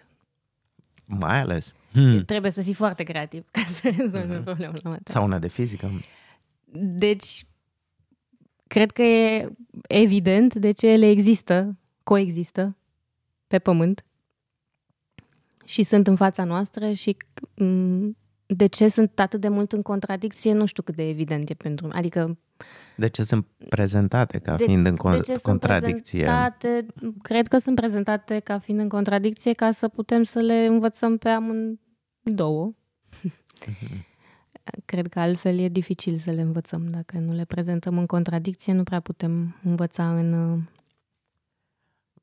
Mai 1.06 1.40
ales. 1.40 1.74
Hmm. 1.92 2.24
Trebuie 2.26 2.52
să 2.52 2.62
fii 2.62 2.74
foarte 2.74 3.04
creativ 3.04 3.46
ca 3.52 3.64
să 3.68 3.94
rezolvi 3.98 4.28
hmm. 4.28 4.38
o 4.38 4.42
problemă 4.42 4.72
la 4.72 4.90
matematică. 4.90 5.12
Sau 5.12 5.24
una 5.24 5.40
de 5.40 5.48
fizică. 5.48 5.92
Deci, 6.74 7.46
cred 8.68 8.92
că 8.92 9.02
e 9.02 9.50
evident 9.88 10.56
de 10.56 10.72
ce 10.72 10.88
ele 10.88 11.10
există, 11.10 11.78
coexistă 12.04 12.78
pe 13.48 13.60
pământ 13.60 14.06
și 15.66 15.84
sunt 15.84 16.08
în 16.08 16.16
fața 16.16 16.44
noastră 16.44 16.92
și 16.92 17.18
de 18.48 18.66
ce 18.66 18.88
sunt 18.88 19.20
atât 19.20 19.42
de 19.42 19.48
mult 19.48 19.72
în 19.72 19.82
contradicție, 19.82 20.54
nu 20.54 20.66
știu 20.66 20.84
cât 20.84 20.96
de 20.96 21.10
evident 21.10 21.50
e 21.50 21.54
pentru 21.54 21.86
mine. 21.86 21.98
Adică... 21.98 22.38
De 22.96 23.08
ce 23.08 23.24
sunt 23.24 23.48
prezentate 23.70 24.40
ca 24.40 24.56
de, 24.56 24.64
fiind 24.64 24.86
în 24.86 24.96
con- 24.96 25.16
de 25.16 25.20
ce 25.20 25.40
contradicție? 25.42 26.26
Sunt 26.26 26.58
prezentate, 26.60 26.86
cred 27.22 27.48
că 27.48 27.58
sunt 27.58 27.76
prezentate 27.76 28.40
ca 28.40 28.60
fiind 28.60 28.80
în 28.80 28.90
contradicție 28.90 29.54
ca 29.54 29.72
să 29.72 29.88
putem 29.88 30.24
să 30.24 30.40
le 30.40 30.66
învățăm 30.66 31.18
pe 31.18 31.30
amândouă. 31.30 32.74
Mm-hmm. 32.74 34.06
Cred 34.86 35.08
că 35.08 35.20
altfel 35.20 35.60
e 35.60 35.68
dificil 35.68 36.16
să 36.16 36.32
le 36.32 36.42
învățăm. 36.42 36.88
Dacă 36.88 37.18
nu 37.18 37.34
le 37.34 37.46
prezentăm 37.46 37.98
în 37.98 38.06
contradicție, 38.06 38.74
nu 38.74 38.84
prea 38.84 39.00
putem 39.00 39.56
învăța 39.64 40.18
în... 40.18 40.34
Uh, 40.34 40.60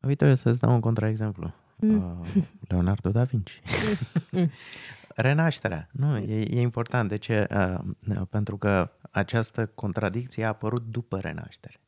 Uite, 0.07 0.27
eu 0.27 0.35
să-ți 0.35 0.61
dau 0.61 0.73
un 0.75 0.81
contraexemplu. 0.81 1.53
Mm. 1.77 2.21
Uh, 2.21 2.43
Leonardo 2.69 3.11
da 3.11 3.25
Vinci. 3.25 3.63
Mm. 4.31 4.51
Renașterea. 5.15 5.89
Nu, 5.93 6.17
e, 6.17 6.57
e 6.57 6.61
important. 6.61 7.09
De 7.09 7.17
ce? 7.17 7.47
Uh, 7.51 8.23
pentru 8.31 8.57
că 8.57 8.91
această 9.11 9.67
contradicție 9.67 10.45
a 10.45 10.49
apărut 10.49 10.83
după 10.83 11.19
renaștere. 11.19 11.81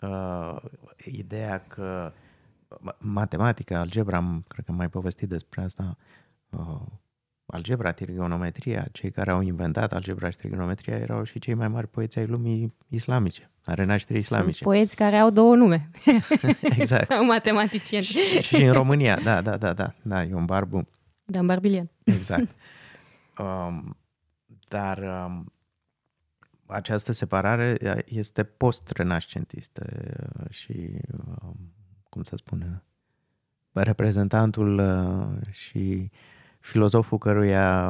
Uh, 0.00 0.56
ideea 1.04 1.64
că 1.66 2.12
matematica, 2.98 3.78
algebra, 3.78 4.16
am, 4.16 4.44
cred 4.48 4.64
că 4.64 4.70
am 4.70 4.76
mai 4.76 4.88
povestit 4.88 5.28
despre 5.28 5.62
asta, 5.62 5.96
uh, 6.50 6.80
algebra, 7.46 7.92
trigonometria, 7.92 8.88
cei 8.92 9.10
care 9.10 9.30
au 9.30 9.40
inventat 9.40 9.92
algebra 9.92 10.30
și 10.30 10.36
trigonometria 10.36 10.96
erau 10.96 11.22
și 11.22 11.38
cei 11.38 11.54
mai 11.54 11.68
mari 11.68 11.88
poeți 11.88 12.18
ai 12.18 12.26
lumii 12.26 12.74
islamice, 12.88 13.50
a 13.64 13.74
renașterii 13.74 14.20
islamice. 14.20 14.56
Sunt 14.56 14.68
poeți 14.68 14.96
care 14.96 15.16
au 15.16 15.30
două 15.30 15.54
nume. 15.54 15.90
exact. 16.78 17.06
Sau 17.06 17.24
matematicieni. 17.24 18.04
Și, 18.04 18.18
și, 18.18 18.42
și 18.42 18.62
în 18.62 18.72
România, 18.72 19.20
da, 19.24 19.40
da, 19.40 19.56
da, 19.56 19.72
da, 19.72 19.94
da, 20.02 20.22
Ion 20.22 20.44
Barbu 20.44 20.88
Dan 21.24 21.46
Barbilian. 21.46 21.90
Exact. 22.04 22.54
Um, 23.38 23.96
dar 24.68 24.98
um, 24.98 25.52
această 26.66 27.12
separare 27.12 27.76
este 28.06 28.42
post-renascentistă 28.42 29.86
și, 30.50 30.90
um, 31.42 31.72
cum 32.08 32.22
să 32.22 32.36
spune, 32.36 32.82
reprezentantul 33.72 34.78
uh, 34.78 35.46
și 35.50 36.10
filozoful 36.60 37.18
căruia, 37.18 37.82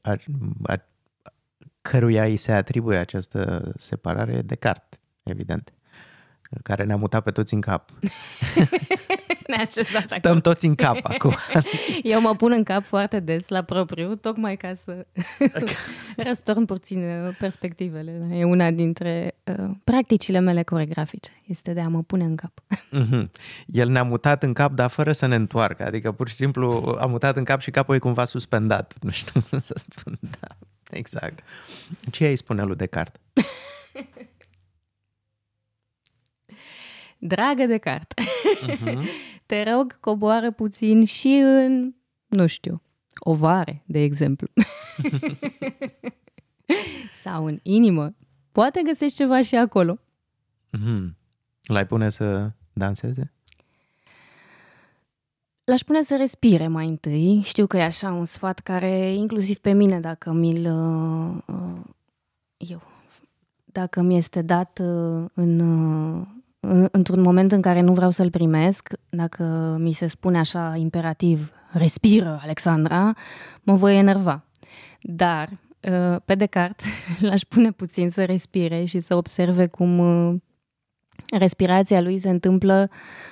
a, 0.00 0.16
a, 0.62 0.84
căruia 1.82 2.24
îi 2.24 2.36
se 2.36 2.52
atribuie 2.52 2.98
această 2.98 3.72
separare, 3.76 4.42
Descartes, 4.42 4.98
evident 5.22 5.72
care 6.62 6.84
ne-a 6.84 6.96
mutat 6.96 7.22
pe 7.22 7.30
toți 7.30 7.54
în 7.54 7.60
cap. 7.60 7.90
ne 9.56 9.56
așezat 9.56 10.10
Stăm 10.10 10.30
acum. 10.30 10.40
toți 10.40 10.66
în 10.66 10.74
cap 10.74 10.98
acum. 11.02 11.34
Eu 12.02 12.20
mă 12.20 12.34
pun 12.34 12.52
în 12.52 12.62
cap 12.62 12.84
foarte 12.84 13.20
des 13.20 13.48
la 13.48 13.62
propriu, 13.62 14.14
tocmai 14.14 14.56
ca 14.56 14.74
să 14.74 15.06
răstorn 16.26 16.64
puțin 16.64 17.02
uh, 17.02 17.34
perspectivele. 17.38 18.26
E 18.32 18.44
una 18.44 18.70
dintre 18.70 19.34
uh, 19.44 19.70
practicile 19.84 20.38
mele 20.38 20.62
coregrafice, 20.62 21.30
este 21.46 21.72
de 21.72 21.80
a 21.80 21.88
mă 21.88 22.02
pune 22.02 22.24
în 22.24 22.36
cap. 22.36 22.52
Mm-hmm. 22.68 23.30
El 23.66 23.88
ne-a 23.88 24.02
mutat 24.02 24.42
în 24.42 24.52
cap, 24.52 24.72
dar 24.72 24.90
fără 24.90 25.12
să 25.12 25.26
ne 25.26 25.34
întoarcă. 25.34 25.84
Adică 25.84 26.12
pur 26.12 26.28
și 26.28 26.34
simplu 26.34 26.96
a 27.00 27.06
mutat 27.06 27.36
în 27.36 27.44
cap 27.44 27.60
și 27.60 27.70
capul 27.70 27.94
e 27.94 27.98
cumva 27.98 28.24
suspendat. 28.24 28.94
Nu 29.00 29.10
știu 29.10 29.42
cum 29.50 29.58
să 29.58 29.74
spun. 29.88 30.18
Da, 30.20 30.56
exact. 30.90 31.44
Ce 32.10 32.24
ai 32.24 32.36
spune 32.36 32.62
lui 32.62 32.76
Descartes? 32.76 33.20
Dragă 37.26 37.66
de 37.66 37.78
carte, 37.78 38.22
uh-huh. 38.22 39.02
te 39.46 39.62
rog, 39.62 40.00
coboară 40.00 40.50
puțin 40.50 41.04
și 41.04 41.28
în, 41.42 41.94
nu 42.26 42.46
știu, 42.46 42.82
o 43.18 43.34
vare, 43.34 43.82
de 43.86 44.02
exemplu. 44.02 44.48
Sau 47.22 47.44
în 47.44 47.58
inimă. 47.62 48.14
Poate 48.52 48.82
găsești 48.84 49.16
ceva 49.16 49.42
și 49.42 49.56
acolo. 49.56 49.98
Mm-hmm. 50.76 51.14
L-ai 51.62 51.86
pune 51.86 52.10
să 52.10 52.50
danseze? 52.72 53.32
L-aș 55.64 55.80
pune 55.80 56.02
să 56.02 56.16
respire 56.16 56.68
mai 56.68 56.86
întâi. 56.86 57.40
Știu 57.44 57.66
că 57.66 57.76
e 57.76 57.82
așa 57.82 58.12
un 58.12 58.24
sfat 58.24 58.58
care, 58.58 59.12
inclusiv 59.12 59.58
pe 59.58 59.72
mine, 59.72 60.00
dacă 60.00 60.32
mi-l... 60.32 60.66
Uh, 60.66 61.42
uh 61.46 61.80
eu, 62.56 62.82
dacă 63.64 64.02
mi 64.02 64.16
este 64.16 64.42
dat 64.42 64.78
uh, 64.82 65.24
în, 65.34 65.60
uh, 65.60 66.26
într-un 66.90 67.20
moment 67.20 67.52
în 67.52 67.60
care 67.60 67.80
nu 67.80 67.92
vreau 67.92 68.10
să-l 68.10 68.30
primesc, 68.30 68.88
dacă 69.08 69.76
mi 69.80 69.92
se 69.92 70.06
spune 70.06 70.38
așa 70.38 70.74
imperativ, 70.76 71.52
respiră, 71.72 72.38
Alexandra, 72.42 73.12
mă 73.62 73.74
voi 73.74 73.98
enerva. 73.98 74.44
Dar, 75.00 75.48
uh, 75.80 76.16
pe 76.24 76.34
Descartes, 76.34 76.86
l-aș 77.28 77.42
pune 77.42 77.70
puțin 77.70 78.10
să 78.10 78.24
respire 78.24 78.84
și 78.84 79.00
să 79.00 79.14
observe 79.14 79.66
cum 79.66 79.98
uh, 79.98 80.34
respirația 81.38 82.00
lui 82.00 82.18
se 82.18 82.28
întâmplă 82.28 82.90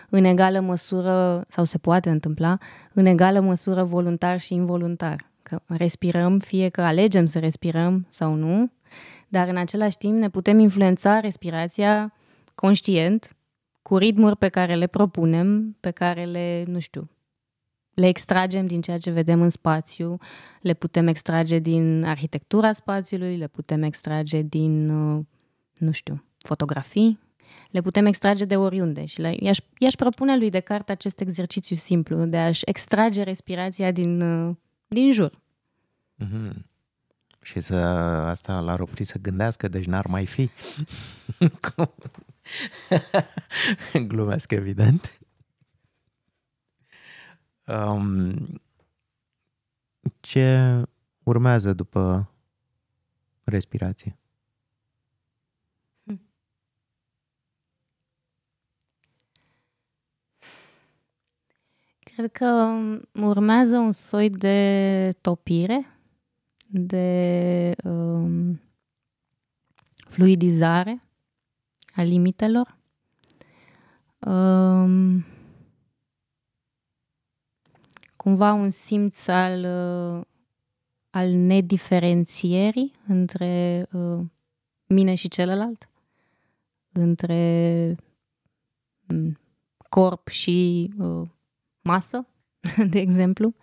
în 0.08 0.24
egală 0.24 0.60
măsură, 0.60 1.44
sau 1.48 1.64
se 1.64 1.78
poate 1.78 2.10
întâmpla, 2.10 2.58
în 2.92 3.06
egală 3.06 3.40
măsură 3.40 3.82
voluntar 3.82 4.40
și 4.40 4.54
involuntar. 4.54 5.30
Că 5.42 5.60
respirăm, 5.66 6.38
fie 6.38 6.68
că 6.68 6.82
alegem 6.82 7.26
să 7.26 7.38
respirăm 7.38 8.06
sau 8.08 8.34
nu, 8.34 8.70
dar 9.28 9.48
în 9.48 9.56
același 9.56 9.96
timp 9.96 10.18
ne 10.18 10.28
putem 10.28 10.58
influența 10.58 11.20
respirația 11.20 12.12
conștient, 12.62 13.36
cu 13.82 13.96
ritmuri 13.96 14.36
pe 14.36 14.48
care 14.48 14.74
le 14.74 14.86
propunem, 14.86 15.76
pe 15.80 15.90
care 15.90 16.24
le, 16.24 16.64
nu 16.66 16.78
știu, 16.78 17.10
le 17.94 18.06
extragem 18.06 18.66
din 18.66 18.80
ceea 18.80 18.98
ce 18.98 19.10
vedem 19.10 19.42
în 19.42 19.50
spațiu, 19.50 20.18
le 20.60 20.74
putem 20.74 21.06
extrage 21.06 21.58
din 21.58 22.04
arhitectura 22.04 22.72
spațiului, 22.72 23.36
le 23.36 23.46
putem 23.46 23.82
extrage 23.82 24.42
din, 24.42 24.90
uh, 24.90 25.24
nu 25.78 25.90
știu, 25.90 26.24
fotografii, 26.38 27.18
le 27.70 27.80
putem 27.80 28.06
extrage 28.06 28.44
de 28.44 28.56
oriunde 28.56 29.04
și 29.04 29.20
le, 29.20 29.36
i-aș, 29.40 29.58
i-aș 29.78 29.94
propune 29.94 30.36
lui 30.36 30.50
Descartes 30.50 30.94
acest 30.94 31.20
exercițiu 31.20 31.76
simplu 31.76 32.24
de 32.24 32.36
a-și 32.38 32.62
extrage 32.64 33.22
respirația 33.22 33.90
din, 33.90 34.20
uh, 34.20 34.54
din 34.88 35.12
jur. 35.12 35.40
Mm-hmm. 36.24 36.70
Și 37.40 37.60
să 37.60 37.74
asta 37.74 38.60
l-ar 38.60 38.80
opri 38.80 39.04
să 39.04 39.18
gândească, 39.22 39.68
deci 39.68 39.84
n-ar 39.84 40.06
mai 40.06 40.26
fi. 40.26 40.50
Glumesc, 44.08 44.50
evident. 44.50 45.20
Um, 47.66 48.60
ce 50.20 50.82
urmează 51.22 51.72
după 51.72 52.32
respirație? 53.44 54.16
Cred 62.14 62.32
că 62.32 62.78
urmează 63.12 63.78
un 63.78 63.92
soi 63.92 64.30
de 64.30 65.18
topire, 65.20 65.86
de 66.66 67.74
um, 67.84 68.60
fluidizare 70.08 71.02
a 71.94 72.02
limitelor. 72.02 72.78
Um, 74.18 75.24
cumva 78.16 78.52
un 78.52 78.70
simț 78.70 79.26
al, 79.26 79.64
uh, 79.64 80.24
al 81.10 81.30
nediferențierii 81.30 82.92
între 83.06 83.86
uh, 83.92 84.20
mine 84.86 85.14
și 85.14 85.28
celălalt, 85.28 85.88
între 86.92 87.96
um, 89.08 89.38
corp 89.88 90.28
și 90.28 90.90
uh, 90.98 91.28
masă, 91.80 92.26
de 92.90 92.98
exemplu, 92.98 93.54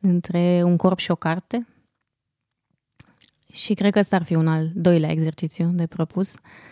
între 0.00 0.62
un 0.64 0.76
corp 0.76 0.98
și 0.98 1.10
o 1.10 1.16
carte. 1.16 1.66
Și 3.52 3.74
cred 3.74 3.92
că 3.92 3.98
ăsta 3.98 4.16
ar 4.16 4.22
fi 4.22 4.34
un 4.34 4.48
al 4.48 4.70
doilea 4.74 5.10
exercițiu 5.10 5.70
de 5.70 5.86
propus. 5.86 6.34
Cum, 6.34 6.42
uh, 6.44 6.71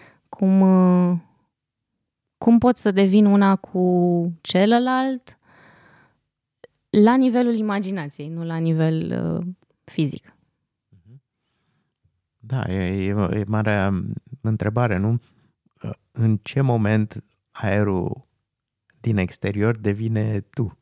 cum 2.38 2.58
pot 2.58 2.76
să 2.76 2.90
devin 2.90 3.24
una 3.24 3.56
cu 3.56 4.32
celălalt 4.40 5.38
la 6.90 7.16
nivelul 7.16 7.54
imaginației, 7.54 8.28
nu 8.28 8.44
la 8.44 8.56
nivel 8.56 9.24
uh, 9.24 9.46
fizic. 9.84 10.34
Da, 12.38 12.64
e, 12.68 13.06
e, 13.06 13.08
e 13.08 13.44
mare 13.46 13.90
întrebare, 14.40 14.96
nu? 14.96 15.20
În 16.12 16.36
ce 16.42 16.60
moment 16.60 17.24
aerul 17.50 18.26
din 19.00 19.16
exterior 19.16 19.76
devine 19.76 20.40
tu. 20.40 20.78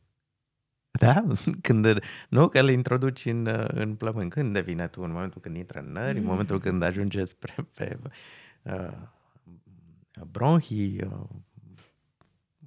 Da? 0.91 1.23
Când, 1.61 1.99
nu? 2.29 2.47
Că 2.47 2.59
îl 2.59 2.69
introduci 2.69 3.25
în, 3.25 3.67
în 3.67 3.95
plămân. 3.95 4.29
Când 4.29 4.53
devine 4.53 4.87
tu? 4.87 5.01
În 5.01 5.11
momentul 5.11 5.41
când 5.41 5.55
intră 5.55 5.79
în 5.79 5.91
nări, 5.91 6.17
mm. 6.17 6.23
în 6.23 6.29
momentul 6.29 6.59
când 6.59 6.81
ajunge 6.81 7.25
spre 7.25 7.55
pe, 7.73 7.99
uh, 8.63 8.91
bronhii, 10.31 11.01
uh, 11.03 11.29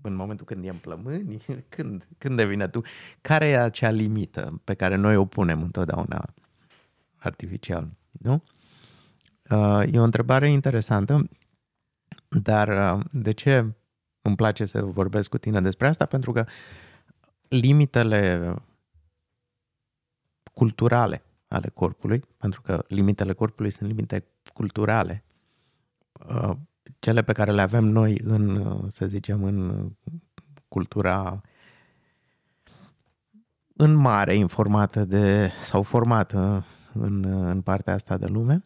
în 0.01 0.15
momentul 0.15 0.47
când 0.47 0.65
e 0.65 0.69
în 0.69 0.77
plămâni, 0.77 1.43
când, 1.77 2.09
când 2.19 2.37
devine 2.37 2.69
tu? 2.69 2.81
Care 3.21 3.47
e 3.47 3.59
acea 3.59 3.91
limită 3.91 4.61
pe 4.65 4.75
care 4.75 4.95
noi 4.95 5.17
o 5.17 5.25
punem 5.25 5.63
întotdeauna 5.63 6.35
artificial? 7.17 7.89
Nu? 8.11 8.43
Uh, 9.51 9.83
e 9.93 9.99
o 9.99 10.03
întrebare 10.03 10.51
interesantă, 10.51 11.29
dar 12.29 12.95
uh, 12.99 13.05
de 13.13 13.33
ce 13.33 13.73
îmi 14.23 14.37
place 14.37 14.65
să 14.65 14.83
vorbesc 14.83 15.29
cu 15.29 15.39
tine 15.39 15.61
despre 15.61 15.87
asta 15.87 16.07
pentru 16.07 16.33
că 16.33 16.47
limitele 17.49 18.55
culturale 20.53 21.23
ale 21.49 21.69
corpului, 21.69 22.25
pentru 22.37 22.63
că 22.63 22.85
limitele 22.89 23.33
corpului 23.33 23.71
sunt 23.71 23.89
limite 23.89 24.25
culturale, 24.53 25.25
uh, 26.29 26.57
cele 26.99 27.23
pe 27.23 27.33
care 27.33 27.53
le 27.53 27.61
avem 27.61 27.85
noi 27.85 28.21
în, 28.25 28.57
uh, 28.57 28.85
să 28.89 29.07
zicem, 29.07 29.45
în 29.45 29.89
cultura 30.69 31.41
în 33.77 33.95
mare 33.95 34.35
informată 34.35 35.05
de, 35.05 35.51
sau 35.63 35.83
formată 35.83 36.67
în, 36.93 37.25
în 37.25 37.63
partea 37.63 37.95
asta 37.95 38.17
de 38.17 38.27
lume, 38.27 38.65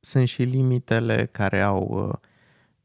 sunt 0.00 0.28
și 0.28 0.42
limitele 0.42 1.26
care 1.26 1.60
au 1.60 2.08
uh, 2.08 2.14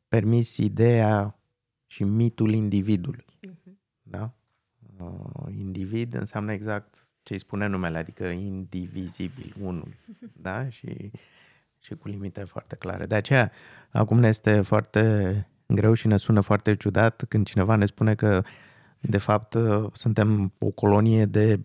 permis 0.07 0.57
ideea 0.57 1.39
și 1.85 2.03
mitul 2.03 2.53
individului. 2.53 3.25
Uh-huh. 3.47 3.73
Da? 4.01 4.33
Uh, 4.97 5.55
individ 5.57 6.13
înseamnă 6.13 6.51
exact 6.51 7.07
ce 7.23 7.33
îi 7.33 7.39
spune 7.39 7.67
numele, 7.67 7.97
adică 7.97 8.25
indivizibil, 8.25 9.55
unul. 9.61 9.95
Da? 10.41 10.69
Și, 10.69 11.11
și 11.87 11.95
cu 11.95 12.07
limite 12.07 12.43
foarte 12.43 12.75
clare. 12.75 13.05
De 13.05 13.15
aceea, 13.15 13.51
acum 13.89 14.19
ne 14.19 14.27
este 14.27 14.61
foarte 14.61 15.47
greu 15.65 15.93
și 15.93 16.07
ne 16.07 16.17
sună 16.17 16.41
foarte 16.41 16.75
ciudat 16.75 17.23
când 17.29 17.45
cineva 17.45 17.75
ne 17.75 17.85
spune 17.85 18.15
că, 18.15 18.43
de 18.99 19.17
fapt, 19.17 19.53
uh, 19.53 19.89
suntem 19.93 20.53
o 20.57 20.69
colonie 20.69 21.25
de 21.25 21.59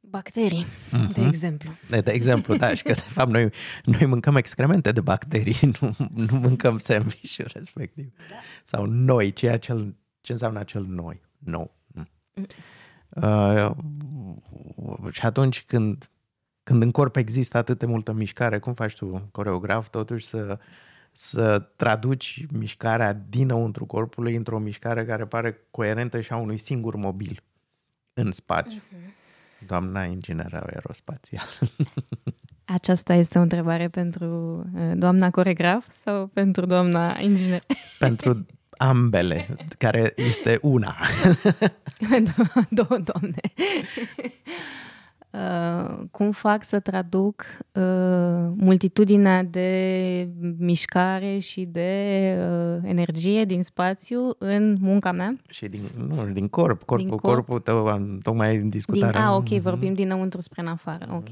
Bacterii, 0.00 0.64
mm-hmm. 0.64 1.12
de 1.12 1.24
exemplu. 1.26 1.70
De, 1.88 2.00
de 2.00 2.10
exemplu, 2.10 2.56
da, 2.56 2.74
și 2.74 2.82
că 2.82 2.92
de 2.92 3.00
fapt 3.00 3.30
noi, 3.30 3.50
noi 3.84 4.06
mâncăm 4.06 4.36
excremente 4.36 4.92
de 4.92 5.00
bacterii, 5.00 5.56
nu, 5.80 5.94
nu 6.14 6.38
mâncăm 6.38 6.78
sandwich 6.78 7.36
respectiv. 7.36 8.12
Da. 8.28 8.34
Sau 8.64 8.84
noi, 8.84 9.32
ceea 9.32 9.58
ce, 9.58 9.94
ce 10.20 10.32
înseamnă 10.32 10.58
acel 10.58 10.84
noi, 10.84 11.20
nou. 11.38 11.76
Mm. 11.86 12.06
Uh, 13.08 13.70
și 15.10 15.26
atunci 15.26 15.64
când, 15.66 16.10
când 16.64 16.82
în 16.82 16.90
corp 16.90 17.16
există 17.16 17.56
atât 17.56 17.78
de 17.78 17.86
multă 17.86 18.12
mișcare, 18.12 18.58
cum 18.58 18.74
faci 18.74 18.94
tu, 18.94 19.28
coreograf, 19.30 19.88
totuși 19.88 20.26
să, 20.26 20.58
să 21.12 21.68
traduci 21.76 22.46
mișcarea 22.52 23.12
dinăuntru 23.28 23.86
corpului 23.86 24.34
într-o 24.34 24.58
mișcare 24.58 25.04
care 25.04 25.24
pare 25.24 25.66
coerentă 25.70 26.20
și 26.20 26.32
a 26.32 26.36
unui 26.36 26.58
singur 26.58 26.94
mobil 26.94 27.42
în 28.12 28.30
spațiu. 28.30 28.78
Uh-huh. 28.78 29.66
Doamna 29.66 30.04
inginer 30.04 30.54
aerospațial. 30.54 31.46
Aceasta 32.64 33.14
este 33.14 33.38
o 33.38 33.42
întrebare 33.42 33.88
pentru 33.88 34.24
uh, 34.74 34.92
doamna 34.94 35.30
coregraf 35.30 35.90
sau 35.90 36.26
pentru 36.26 36.66
doamna 36.66 37.18
inginer? 37.20 37.62
Pentru 37.98 38.46
ambele, 38.76 39.56
care 39.78 40.12
este 40.16 40.58
una. 40.62 40.96
Două 42.70 43.00
doamne. 43.04 43.40
Uh, 45.34 46.04
cum 46.10 46.30
fac 46.30 46.64
să 46.64 46.80
traduc 46.80 47.44
uh, 47.72 47.82
multitudinea 48.56 49.42
de 49.42 50.28
mișcare 50.58 51.38
și 51.38 51.64
de 51.64 51.90
uh, 52.38 52.78
energie 52.82 53.44
din 53.44 53.62
spațiu 53.62 54.30
în 54.38 54.76
munca 54.80 55.12
mea. 55.12 55.36
Și 55.48 55.66
din, 55.66 55.80
nu, 56.08 56.26
din 56.32 56.48
corp, 56.48 56.82
corpul, 56.82 57.06
din 57.06 57.16
corp. 57.16 57.34
corpul 57.34 57.60
tău, 57.60 57.86
am 57.86 58.18
tocmai 58.22 58.58
discutat. 58.58 59.12
Din, 59.12 59.20
a, 59.20 59.36
ok, 59.36 59.48
mm-hmm. 59.48 59.62
vorbim 59.62 59.94
dinăuntru 59.94 60.40
spre 60.40 60.60
în 60.60 60.68
afară, 60.68 61.08
ok. 61.14 61.28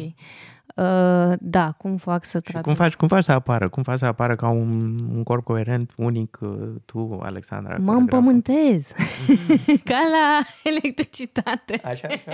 Uh, 0.76 1.32
da, 1.40 1.72
cum 1.78 1.96
fac 1.96 2.24
să 2.24 2.40
traduc? 2.40 2.64
cum 2.64 2.74
faci, 2.74 2.94
cum 2.94 3.08
faci 3.08 3.24
să 3.24 3.32
apară? 3.32 3.68
Cum 3.68 3.82
faci 3.82 3.98
să 3.98 4.04
apară 4.04 4.37
ca 4.37 4.48
un, 4.48 4.98
un 5.14 5.22
corp 5.22 5.44
coerent, 5.44 5.92
unic, 5.96 6.38
uh, 6.40 6.50
tu, 6.85 7.18
Alexandra? 7.22 7.76
Mă 7.78 7.92
împământez, 7.92 8.92
mm. 9.28 9.76
ca 9.90 9.98
la 10.11 10.40
electricitate. 10.64 11.80
Așa, 11.85 12.08
așa. 12.08 12.32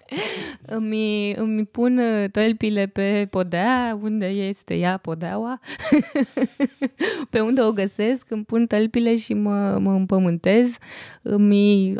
îmi, 0.76 1.32
îmi 1.34 1.64
pun 1.64 1.98
uh, 1.98 2.30
tălpile 2.30 2.86
pe 2.86 3.26
podea, 3.30 3.98
unde 4.02 4.26
este 4.26 4.74
ea 4.74 4.96
podeaua, 4.96 5.60
pe 7.30 7.40
unde 7.40 7.60
o 7.60 7.72
găsesc, 7.72 8.30
îmi 8.30 8.44
pun 8.44 8.66
tălpile 8.66 9.16
și 9.16 9.34
mă, 9.34 9.78
mă 9.78 9.92
împământez, 9.92 10.76
îmi 11.22 11.94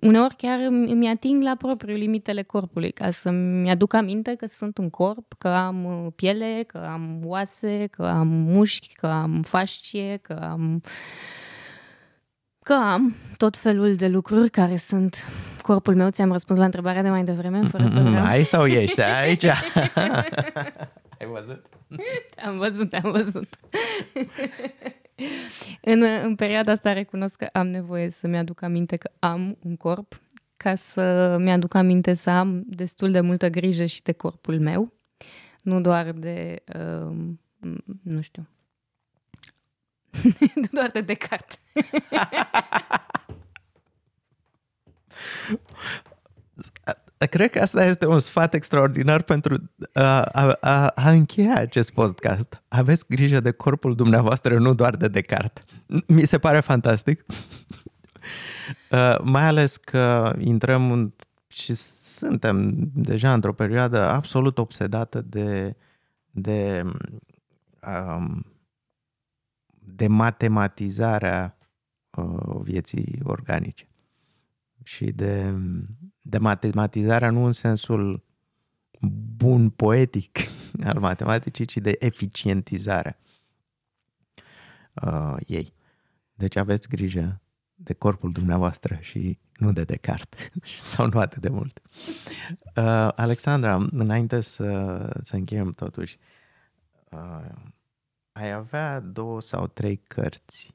uneori 0.00 0.36
chiar 0.36 0.58
îmi 0.68 1.08
ating 1.08 1.42
la 1.42 1.54
propriu 1.54 1.96
limitele 1.96 2.42
corpului, 2.42 2.90
ca 2.90 3.10
să-mi 3.10 3.70
aduc 3.70 3.94
aminte 3.94 4.34
că 4.34 4.46
sunt 4.46 4.78
un 4.78 4.90
corp, 4.90 5.32
că 5.38 5.48
am 5.48 5.84
uh, 5.84 6.12
piele, 6.16 6.64
că 6.66 6.78
am 6.78 7.20
oase, 7.24 7.86
că 7.90 8.06
am 8.06 8.28
mușchi, 8.28 8.94
că 8.94 9.06
am 9.06 9.42
fascie, 9.42 10.18
că 10.22 10.32
am 10.50 10.82
că 12.62 12.72
am 12.72 13.16
tot 13.36 13.56
felul 13.56 13.94
de 13.94 14.08
lucruri 14.08 14.50
care 14.50 14.76
sunt 14.76 15.26
corpul 15.62 15.94
meu. 15.94 16.08
Ți-am 16.08 16.32
răspuns 16.32 16.58
la 16.58 16.64
întrebarea 16.64 17.02
de 17.02 17.08
mai 17.08 17.24
devreme, 17.24 17.60
fără 17.68 17.88
să 17.88 18.00
vreau. 18.00 18.24
Ai 18.24 18.44
sau 18.44 18.66
ești 18.66 19.00
aici? 19.00 19.44
Ai 21.18 21.26
văzut? 21.32 21.66
Am 22.44 22.58
văzut, 22.58 22.92
am 22.92 23.10
văzut. 23.10 23.48
în, 25.92 26.02
în 26.22 26.34
perioada 26.34 26.72
asta 26.72 26.92
recunosc 26.92 27.36
că 27.36 27.48
am 27.52 27.66
nevoie 27.66 28.10
să-mi 28.10 28.38
aduc 28.38 28.62
aminte 28.62 28.96
că 28.96 29.10
am 29.18 29.56
un 29.62 29.76
corp, 29.76 30.20
ca 30.56 30.74
să 30.74 31.36
mi-aduc 31.40 31.74
aminte 31.74 32.14
să 32.14 32.30
am 32.30 32.62
destul 32.66 33.10
de 33.10 33.20
multă 33.20 33.48
grijă 33.48 33.84
și 33.84 34.02
de 34.02 34.12
corpul 34.12 34.60
meu, 34.60 34.92
nu 35.62 35.80
doar 35.80 36.12
de, 36.12 36.62
uh, 36.76 37.16
nu 38.02 38.20
știu, 38.20 38.48
doar 40.72 40.90
de 40.90 41.00
Descartes. 41.00 41.58
Cred 47.26 47.50
că 47.50 47.60
asta 47.60 47.84
este 47.84 48.06
un 48.06 48.18
sfat 48.18 48.54
extraordinar 48.54 49.22
pentru 49.22 49.70
a, 49.92 50.20
a, 50.22 50.56
a, 50.60 50.86
a 50.86 51.10
încheia 51.10 51.54
acest 51.56 51.92
podcast. 51.92 52.62
Aveți 52.68 53.04
grijă 53.08 53.40
de 53.40 53.50
corpul 53.50 53.94
dumneavoastră, 53.94 54.58
nu 54.58 54.74
doar 54.74 54.96
de 54.96 55.08
Descartes. 55.08 55.64
Mi 56.06 56.24
se 56.24 56.38
pare 56.38 56.60
fantastic. 56.60 57.24
Uh, 58.90 59.18
mai 59.22 59.42
ales 59.42 59.76
că 59.76 60.34
intrăm 60.38 60.90
în, 60.92 61.12
și 61.48 61.74
suntem 61.74 62.74
deja 62.94 63.32
într-o 63.32 63.52
perioadă 63.52 64.00
absolut 64.00 64.58
obsedată 64.58 65.20
de, 65.20 65.76
de, 66.30 66.82
um, 68.16 68.46
de 69.78 70.06
matematizarea 70.06 71.56
uh, 72.10 72.60
vieții 72.62 73.20
organice 73.24 73.88
și 74.82 75.04
de, 75.04 75.54
de 76.22 76.38
matematizarea 76.38 77.30
nu 77.30 77.44
în 77.44 77.52
sensul 77.52 78.24
bun 79.36 79.70
poetic 79.70 80.38
al 80.90 80.98
matematicii, 80.98 81.64
ci 81.64 81.76
de 81.76 81.96
eficientizarea 81.98 83.18
uh, 84.94 85.36
ei. 85.46 85.72
Deci 86.34 86.56
aveți 86.56 86.88
grijă 86.88 87.40
de 87.74 87.92
corpul 87.92 88.32
dumneavoastră 88.32 88.98
și 89.00 89.38
nu 89.56 89.72
de 89.72 89.84
Descartes, 89.84 90.50
sau 90.92 91.06
nu 91.06 91.18
atât 91.18 91.42
de 91.42 91.48
mult. 91.48 91.80
Uh, 92.64 93.08
Alexandra, 93.16 93.86
înainte 93.90 94.40
să, 94.40 95.20
să 95.20 95.36
încheiem 95.36 95.72
totuși, 95.72 96.18
uh, 97.10 97.54
ai 98.32 98.52
avea 98.52 99.00
două 99.00 99.40
sau 99.40 99.66
trei 99.66 99.96
cărți 99.96 100.72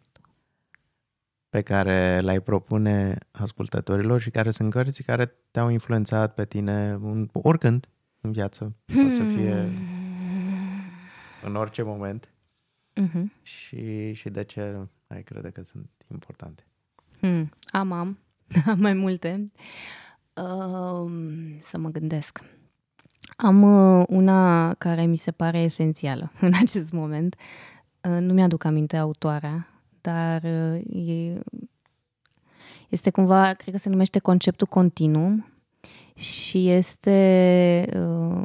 pe 1.55 1.61
care 1.61 2.19
le-ai 2.19 2.39
propune 2.39 3.17
ascultătorilor 3.31 4.19
și 4.19 4.29
care 4.29 4.51
sunt 4.51 4.71
cărți 4.71 5.03
care 5.03 5.35
te-au 5.51 5.69
influențat 5.69 6.33
pe 6.33 6.45
tine 6.45 6.89
în, 6.89 7.29
oricând 7.31 7.87
în 8.21 8.31
viață. 8.31 8.75
Hmm. 8.85 9.07
O 9.07 9.09
să 9.09 9.23
fie 9.23 9.69
în 11.43 11.55
orice 11.55 11.81
moment. 11.81 12.33
Mm-hmm. 13.01 13.41
Și, 13.41 14.13
și 14.13 14.29
de 14.29 14.43
ce 14.43 14.87
ai 15.07 15.23
crede 15.23 15.49
că 15.49 15.63
sunt 15.63 15.89
importante? 16.11 16.65
Hmm. 17.19 17.49
Am, 17.67 17.91
am. 17.91 18.19
Am 18.71 18.79
mai 18.79 18.93
multe. 18.93 19.51
Uh, 20.33 21.11
să 21.61 21.77
mă 21.77 21.89
gândesc. 21.89 22.39
Am 23.35 23.61
uh, 23.61 24.05
una 24.07 24.73
care 24.73 25.05
mi 25.05 25.17
se 25.17 25.31
pare 25.31 25.57
esențială 25.57 26.31
în 26.41 26.51
acest 26.61 26.91
moment. 26.91 27.35
Uh, 28.01 28.17
nu 28.19 28.33
mi-aduc 28.33 28.63
aminte 28.63 28.97
autoarea, 28.97 29.74
dar 30.05 30.41
uh, 30.43 31.07
e, 31.07 31.39
este 32.89 33.09
cumva, 33.09 33.53
cred 33.53 33.73
că 33.73 33.79
se 33.79 33.89
numește 33.89 34.19
conceptul 34.19 34.67
continuum 34.67 35.45
și 36.15 36.69
este 36.69 37.89
uh, 37.93 38.41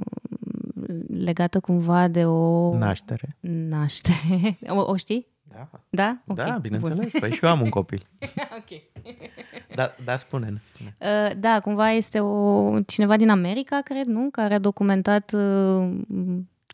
legată 1.06 1.60
cumva 1.60 2.08
de 2.08 2.24
o... 2.26 2.74
Naștere. 2.76 3.36
Naștere. 3.40 4.58
O, 4.76 4.90
o 4.90 4.96
știi? 4.96 5.26
Da. 5.42 5.70
Da? 5.90 6.22
Okay. 6.26 6.46
Da, 6.46 6.58
bineînțeles. 6.58 7.10
Bun. 7.10 7.20
Păi 7.20 7.32
și 7.32 7.44
eu 7.44 7.50
am 7.50 7.60
un 7.60 7.68
copil. 7.68 8.06
ok. 8.60 9.02
Da, 9.74 9.94
da 10.04 10.16
spune, 10.16 10.60
spune. 10.62 10.96
Uh, 10.98 11.36
da, 11.38 11.60
cumva 11.60 11.90
este 11.90 12.20
o, 12.20 12.80
cineva 12.80 13.16
din 13.16 13.28
America, 13.28 13.80
cred, 13.84 14.04
nu? 14.04 14.28
Care 14.30 14.54
a 14.54 14.58
documentat 14.58 15.32
uh, 15.32 15.90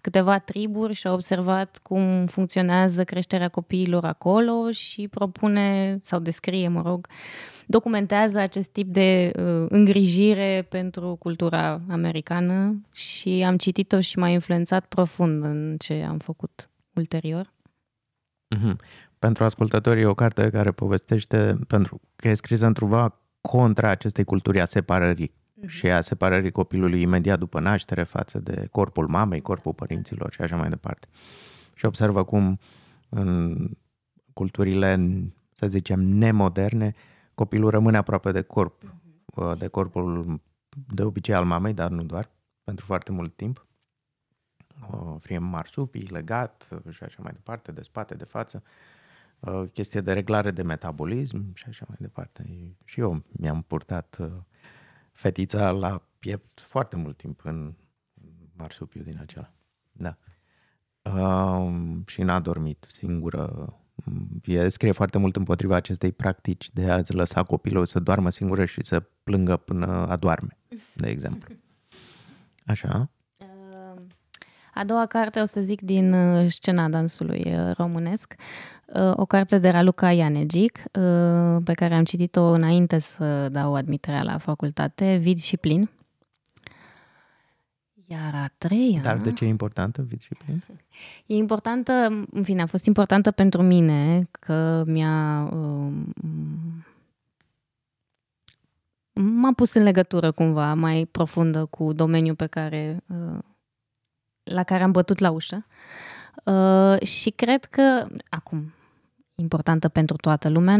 câteva 0.06 0.38
triburi 0.38 0.92
și 0.92 1.06
a 1.06 1.12
observat 1.12 1.78
cum 1.82 2.26
funcționează 2.26 3.04
creșterea 3.04 3.48
copiilor 3.48 4.04
acolo 4.04 4.70
și 4.70 5.08
propune, 5.08 5.98
sau 6.02 6.18
descrie, 6.18 6.68
mă 6.68 6.82
rog, 6.82 7.06
documentează 7.66 8.38
acest 8.38 8.68
tip 8.68 8.92
de 8.92 9.30
uh, 9.36 9.66
îngrijire 9.68 10.66
pentru 10.68 11.16
cultura 11.18 11.80
americană 11.88 12.80
și 12.92 13.44
am 13.46 13.56
citit-o 13.56 14.00
și 14.00 14.18
m-a 14.18 14.28
influențat 14.28 14.86
profund 14.86 15.44
în 15.44 15.76
ce 15.78 16.06
am 16.08 16.18
făcut 16.18 16.70
ulterior. 16.94 17.52
Mm-hmm. 18.56 18.76
Pentru 19.18 19.44
ascultătorii, 19.44 20.04
o 20.04 20.14
carte 20.14 20.50
care 20.50 20.70
povestește, 20.70 21.58
pentru 21.66 22.00
că 22.16 22.28
e 22.28 22.34
scrisă 22.34 22.66
într-un 22.66 23.12
contra 23.40 23.88
acestei 23.88 24.24
culturi 24.24 24.60
a 24.60 24.64
separării 24.64 25.28
mm-hmm. 25.30 25.45
Și 25.66 25.90
a 25.90 26.00
separării 26.00 26.50
copilului 26.50 27.00
imediat 27.00 27.38
după 27.38 27.60
naștere 27.60 28.02
față 28.02 28.38
de 28.38 28.68
corpul 28.70 29.06
mamei, 29.06 29.40
corpul 29.40 29.74
părinților 29.74 30.32
și 30.32 30.42
așa 30.42 30.56
mai 30.56 30.68
departe. 30.68 31.08
Și 31.74 31.84
observă 31.84 32.24
cum 32.24 32.58
în 33.08 33.56
culturile, 34.32 35.20
să 35.54 35.68
zicem, 35.68 36.00
nemoderne, 36.00 36.94
copilul 37.34 37.70
rămâne 37.70 37.96
aproape 37.96 38.32
de 38.32 38.42
corp, 38.42 38.82
mm-hmm. 38.84 39.58
de 39.58 39.68
corpul 39.68 40.40
de 40.94 41.02
obicei 41.02 41.34
al 41.34 41.44
mamei, 41.44 41.74
dar 41.74 41.90
nu 41.90 42.02
doar, 42.02 42.30
pentru 42.64 42.84
foarte 42.84 43.12
mult 43.12 43.36
timp. 43.36 43.66
Fie 45.20 45.38
marsupii, 45.38 46.08
legat 46.10 46.68
și 46.90 47.02
așa 47.02 47.22
mai 47.22 47.32
departe, 47.32 47.72
de 47.72 47.82
spate, 47.82 48.14
de 48.14 48.24
față. 48.24 48.62
Chestie 49.72 50.00
de 50.00 50.12
reglare 50.12 50.50
de 50.50 50.62
metabolism 50.62 51.54
și 51.54 51.64
așa 51.68 51.84
mai 51.88 51.96
departe. 52.00 52.46
Și 52.84 53.00
eu 53.00 53.22
mi-am 53.28 53.62
purtat 53.62 54.18
fetița 55.16 55.70
la 55.70 56.02
piept 56.18 56.60
foarte 56.60 56.96
mult 56.96 57.16
timp 57.16 57.40
în 57.44 57.74
marsupiu 58.56 59.02
din 59.02 59.18
acela. 59.20 59.52
Da. 59.92 60.16
Uh, 61.02 61.96
și 62.06 62.22
n-a 62.22 62.40
dormit 62.40 62.86
singură. 62.88 63.74
E, 64.44 64.68
scrie 64.68 64.92
foarte 64.92 65.18
mult 65.18 65.36
împotriva 65.36 65.76
acestei 65.76 66.12
practici 66.12 66.70
de 66.72 66.90
a-ți 66.90 67.14
lăsa 67.14 67.42
copilul 67.42 67.86
să 67.86 68.00
doarmă 68.00 68.30
singură 68.30 68.64
și 68.64 68.84
să 68.84 69.00
plângă 69.00 69.56
până 69.56 69.86
adorme, 69.86 70.58
de 70.94 71.08
exemplu. 71.08 71.54
Așa. 72.66 73.10
A 74.78 74.84
doua 74.84 75.06
carte, 75.06 75.40
o 75.40 75.44
să 75.44 75.60
zic, 75.60 75.80
din 75.80 76.12
uh, 76.12 76.50
scena 76.50 76.88
dansului 76.88 77.42
uh, 77.46 77.74
românesc, 77.76 78.34
uh, 78.86 79.12
o 79.14 79.24
carte 79.24 79.58
de 79.58 79.68
Raluca 79.68 80.12
Ianegic, 80.12 80.82
pe 81.64 81.72
care 81.74 81.94
am 81.94 82.04
citit-o 82.04 82.44
înainte 82.44 82.98
să 82.98 83.48
dau 83.48 83.74
admiterea 83.74 84.22
la 84.22 84.38
facultate, 84.38 85.16
Vid 85.16 85.38
și 85.38 85.56
plin. 85.56 85.90
Iar 88.06 88.34
a 88.34 88.52
treia... 88.58 89.00
Dar 89.02 89.16
de 89.16 89.32
ce 89.32 89.44
e 89.44 89.48
importantă 89.48 90.02
vid 90.02 90.20
și 90.20 90.34
plin? 90.44 90.64
E 91.26 91.34
importantă, 91.34 91.92
în 92.30 92.42
fine, 92.42 92.62
a 92.62 92.66
fost 92.66 92.86
importantă 92.86 93.30
pentru 93.30 93.62
mine, 93.62 94.28
că 94.30 94.82
mi-a... 94.86 95.48
Um, 95.52 96.14
m-a 99.12 99.52
pus 99.52 99.74
în 99.74 99.82
legătură 99.82 100.30
cumva 100.30 100.74
mai 100.74 101.08
profundă 101.10 101.64
cu 101.64 101.92
domeniul 101.92 102.34
pe 102.34 102.46
care, 102.46 103.02
uh, 103.06 103.38
la 104.50 104.62
care 104.62 104.82
am 104.82 104.90
bătut 104.90 105.18
la 105.18 105.30
ușă. 105.30 105.66
Uh, 106.44 107.06
și 107.06 107.30
cred 107.30 107.64
că, 107.64 108.06
acum, 108.28 108.74
importantă 109.34 109.88
pentru 109.88 110.16
toată 110.16 110.48
lumea, 110.48 110.78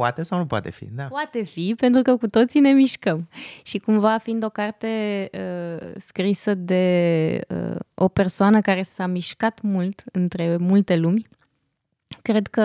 Poate 0.00 0.22
sau 0.22 0.38
nu 0.38 0.46
poate 0.46 0.70
fi, 0.70 0.84
da. 0.84 1.04
Poate 1.04 1.42
fi, 1.42 1.74
pentru 1.76 2.02
că 2.02 2.16
cu 2.16 2.28
toții 2.28 2.60
ne 2.60 2.72
mișcăm. 2.72 3.28
Și 3.62 3.78
cumva, 3.78 4.18
fiind 4.18 4.44
o 4.44 4.48
carte 4.48 5.28
uh, 5.32 5.92
scrisă 5.96 6.54
de 6.54 7.40
uh, 7.48 7.76
o 7.94 8.08
persoană 8.08 8.60
care 8.60 8.82
s-a 8.82 9.06
mișcat 9.06 9.60
mult 9.60 10.02
între 10.12 10.56
multe 10.56 10.96
lumi, 10.96 11.26
cred 12.22 12.46
că 12.46 12.62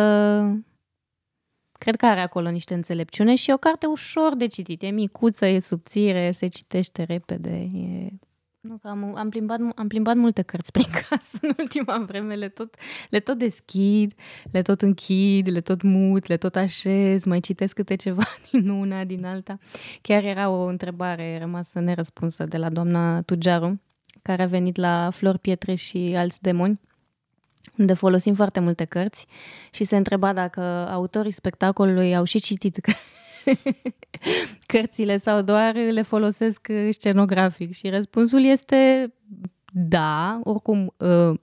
cred 1.72 1.96
că 1.96 2.06
are 2.06 2.20
acolo 2.20 2.50
niște 2.50 2.74
înțelepciune 2.74 3.36
și 3.36 3.50
e 3.50 3.54
o 3.54 3.58
carte 3.58 3.86
ușor 3.86 4.36
de 4.36 4.48
citit. 4.48 4.82
E 4.82 4.88
micuță, 4.88 5.46
e 5.46 5.60
subțire, 5.60 6.32
se 6.32 6.48
citește 6.48 7.04
repede, 7.04 7.70
e 7.74 8.10
nu, 8.68 8.78
că 8.82 8.88
am, 8.88 9.16
am, 9.16 9.30
plimbat, 9.30 9.60
am 9.76 9.88
plimbat 9.88 10.16
multe 10.16 10.42
cărți 10.42 10.72
prin 10.72 10.88
casă 11.10 11.38
în 11.42 11.54
ultima 11.60 12.04
vreme, 12.08 12.36
le 12.36 12.50
tot, 12.50 12.76
le 13.10 13.20
tot 13.20 13.38
deschid, 13.38 14.14
le 14.52 14.62
tot 14.62 14.82
închid, 14.82 15.48
le 15.48 15.62
tot 15.62 15.82
mut, 15.82 16.28
le 16.28 16.38
tot 16.38 16.56
așez, 16.56 17.24
mai 17.24 17.40
citesc 17.40 17.76
câte 17.76 17.96
ceva 17.96 18.24
din 18.52 18.70
una, 18.70 19.04
din 19.04 19.26
alta. 19.26 19.58
Chiar 20.02 20.24
era 20.24 20.50
o 20.50 20.66
întrebare 20.66 21.38
rămasă 21.40 21.80
nerăspunsă 21.80 22.46
de 22.46 22.58
la 22.58 22.70
doamna 22.70 23.22
Tujaru, 23.22 23.82
care 24.22 24.44
a 24.44 24.48
venit 24.48 24.76
la 24.76 25.10
Flor 25.10 25.38
Pietre 25.38 25.74
și 25.74 26.14
alți 26.18 26.42
demoni, 26.42 26.80
unde 27.78 27.94
folosim 27.94 28.34
foarte 28.34 28.60
multe 28.60 28.86
cărți 28.86 29.26
și 29.72 29.84
se 29.84 29.96
întreba 29.96 30.34
dacă 30.34 30.62
autorii 30.90 31.32
spectacolului 31.32 32.16
au 32.16 32.24
și 32.24 32.40
citit 32.40 32.80
cărțile 34.74 35.18
sau 35.18 35.42
doar 35.42 35.76
le 35.76 36.02
folosesc 36.02 36.68
scenografic? 36.90 37.74
Și 37.74 37.90
răspunsul 37.90 38.44
este 38.44 39.14
da, 39.78 40.40
oricum 40.44 40.94
ă, 41.00 41.34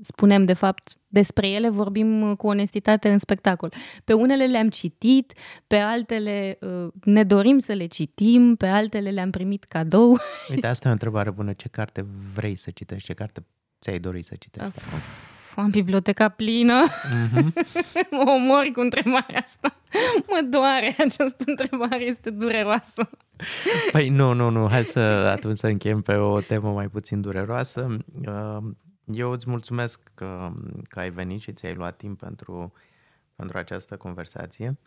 spunem 0.00 0.44
de 0.44 0.52
fapt 0.52 0.96
despre 1.06 1.48
ele, 1.48 1.68
vorbim 1.68 2.34
cu 2.34 2.46
onestitate 2.46 3.08
în 3.08 3.18
spectacol. 3.18 3.72
Pe 4.04 4.12
unele 4.12 4.46
le-am 4.46 4.68
citit, 4.68 5.32
pe 5.66 5.76
altele 5.76 6.58
ă, 6.62 6.90
ne 7.04 7.24
dorim 7.24 7.58
să 7.58 7.72
le 7.72 7.86
citim, 7.86 8.54
pe 8.56 8.66
altele 8.66 9.10
le-am 9.10 9.30
primit 9.30 9.64
cadou. 9.64 10.18
Uite, 10.50 10.66
asta 10.66 10.86
e 10.86 10.90
o 10.90 10.92
întrebare 10.92 11.30
bună. 11.30 11.52
Ce 11.52 11.68
carte 11.68 12.06
vrei 12.34 12.54
să 12.54 12.70
citești? 12.70 13.06
Ce 13.06 13.14
carte 13.14 13.46
ți-ai 13.80 13.98
dorit 13.98 14.24
să 14.24 14.34
citești? 14.38 14.66
Of 14.66 15.35
am 15.60 15.70
biblioteca 15.70 16.28
plină. 16.28 16.84
Mm-hmm. 16.84 17.52
mă 18.10 18.30
omori 18.30 18.70
cu 18.70 18.80
întrebarea 18.80 19.42
asta. 19.44 19.80
Mă 20.26 20.48
doare, 20.50 20.94
această 20.98 21.44
întrebare 21.46 22.04
este 22.04 22.30
dureroasă. 22.30 23.10
Păi 23.92 24.08
nu, 24.08 24.32
nu, 24.32 24.50
nu. 24.50 24.68
Hai 24.68 24.84
să 24.84 25.00
atunci 25.00 25.56
să 25.56 25.66
încheiem 25.66 26.02
pe 26.02 26.14
o 26.14 26.40
temă 26.40 26.72
mai 26.72 26.88
puțin 26.88 27.20
dureroasă. 27.20 27.96
Uh, 28.26 28.58
eu 29.04 29.30
îți 29.30 29.50
mulțumesc 29.50 30.00
că, 30.14 30.52
că 30.88 30.98
ai 30.98 31.10
venit 31.10 31.40
și 31.40 31.52
ți-ai 31.52 31.74
luat 31.74 31.96
timp 31.96 32.18
pentru, 32.18 32.72
pentru 33.36 33.58
această 33.58 33.96
conversație 33.96 34.78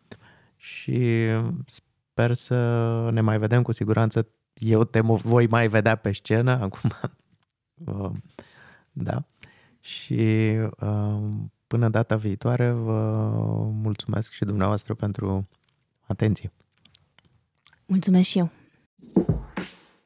și 0.56 1.28
sper 1.66 2.34
să 2.34 3.10
ne 3.12 3.22
mai 3.22 3.40
vedem 3.40 3.62
cu 3.62 3.72
siguranță. 3.72 4.28
Eu 4.54 4.84
te 4.84 5.00
voi 5.00 5.48
mai 5.48 5.68
vedea 5.68 5.96
pe 5.96 6.12
scenă 6.12 6.52
acum. 6.62 6.92
Uh, 7.86 8.12
da 8.92 9.24
și 9.90 10.56
uh, 10.80 11.22
până 11.68 11.90
data 11.90 12.16
viitoare 12.16 12.72
vă 12.72 13.32
mulțumesc 13.72 14.32
și 14.32 14.46
dumneavoastră 14.46 14.94
pentru 14.94 15.48
atenție. 16.08 16.52
Mulțumesc 17.86 18.28
și 18.30 18.38
eu. 18.38 18.50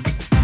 Thank 0.00 0.32
you. 0.32 0.37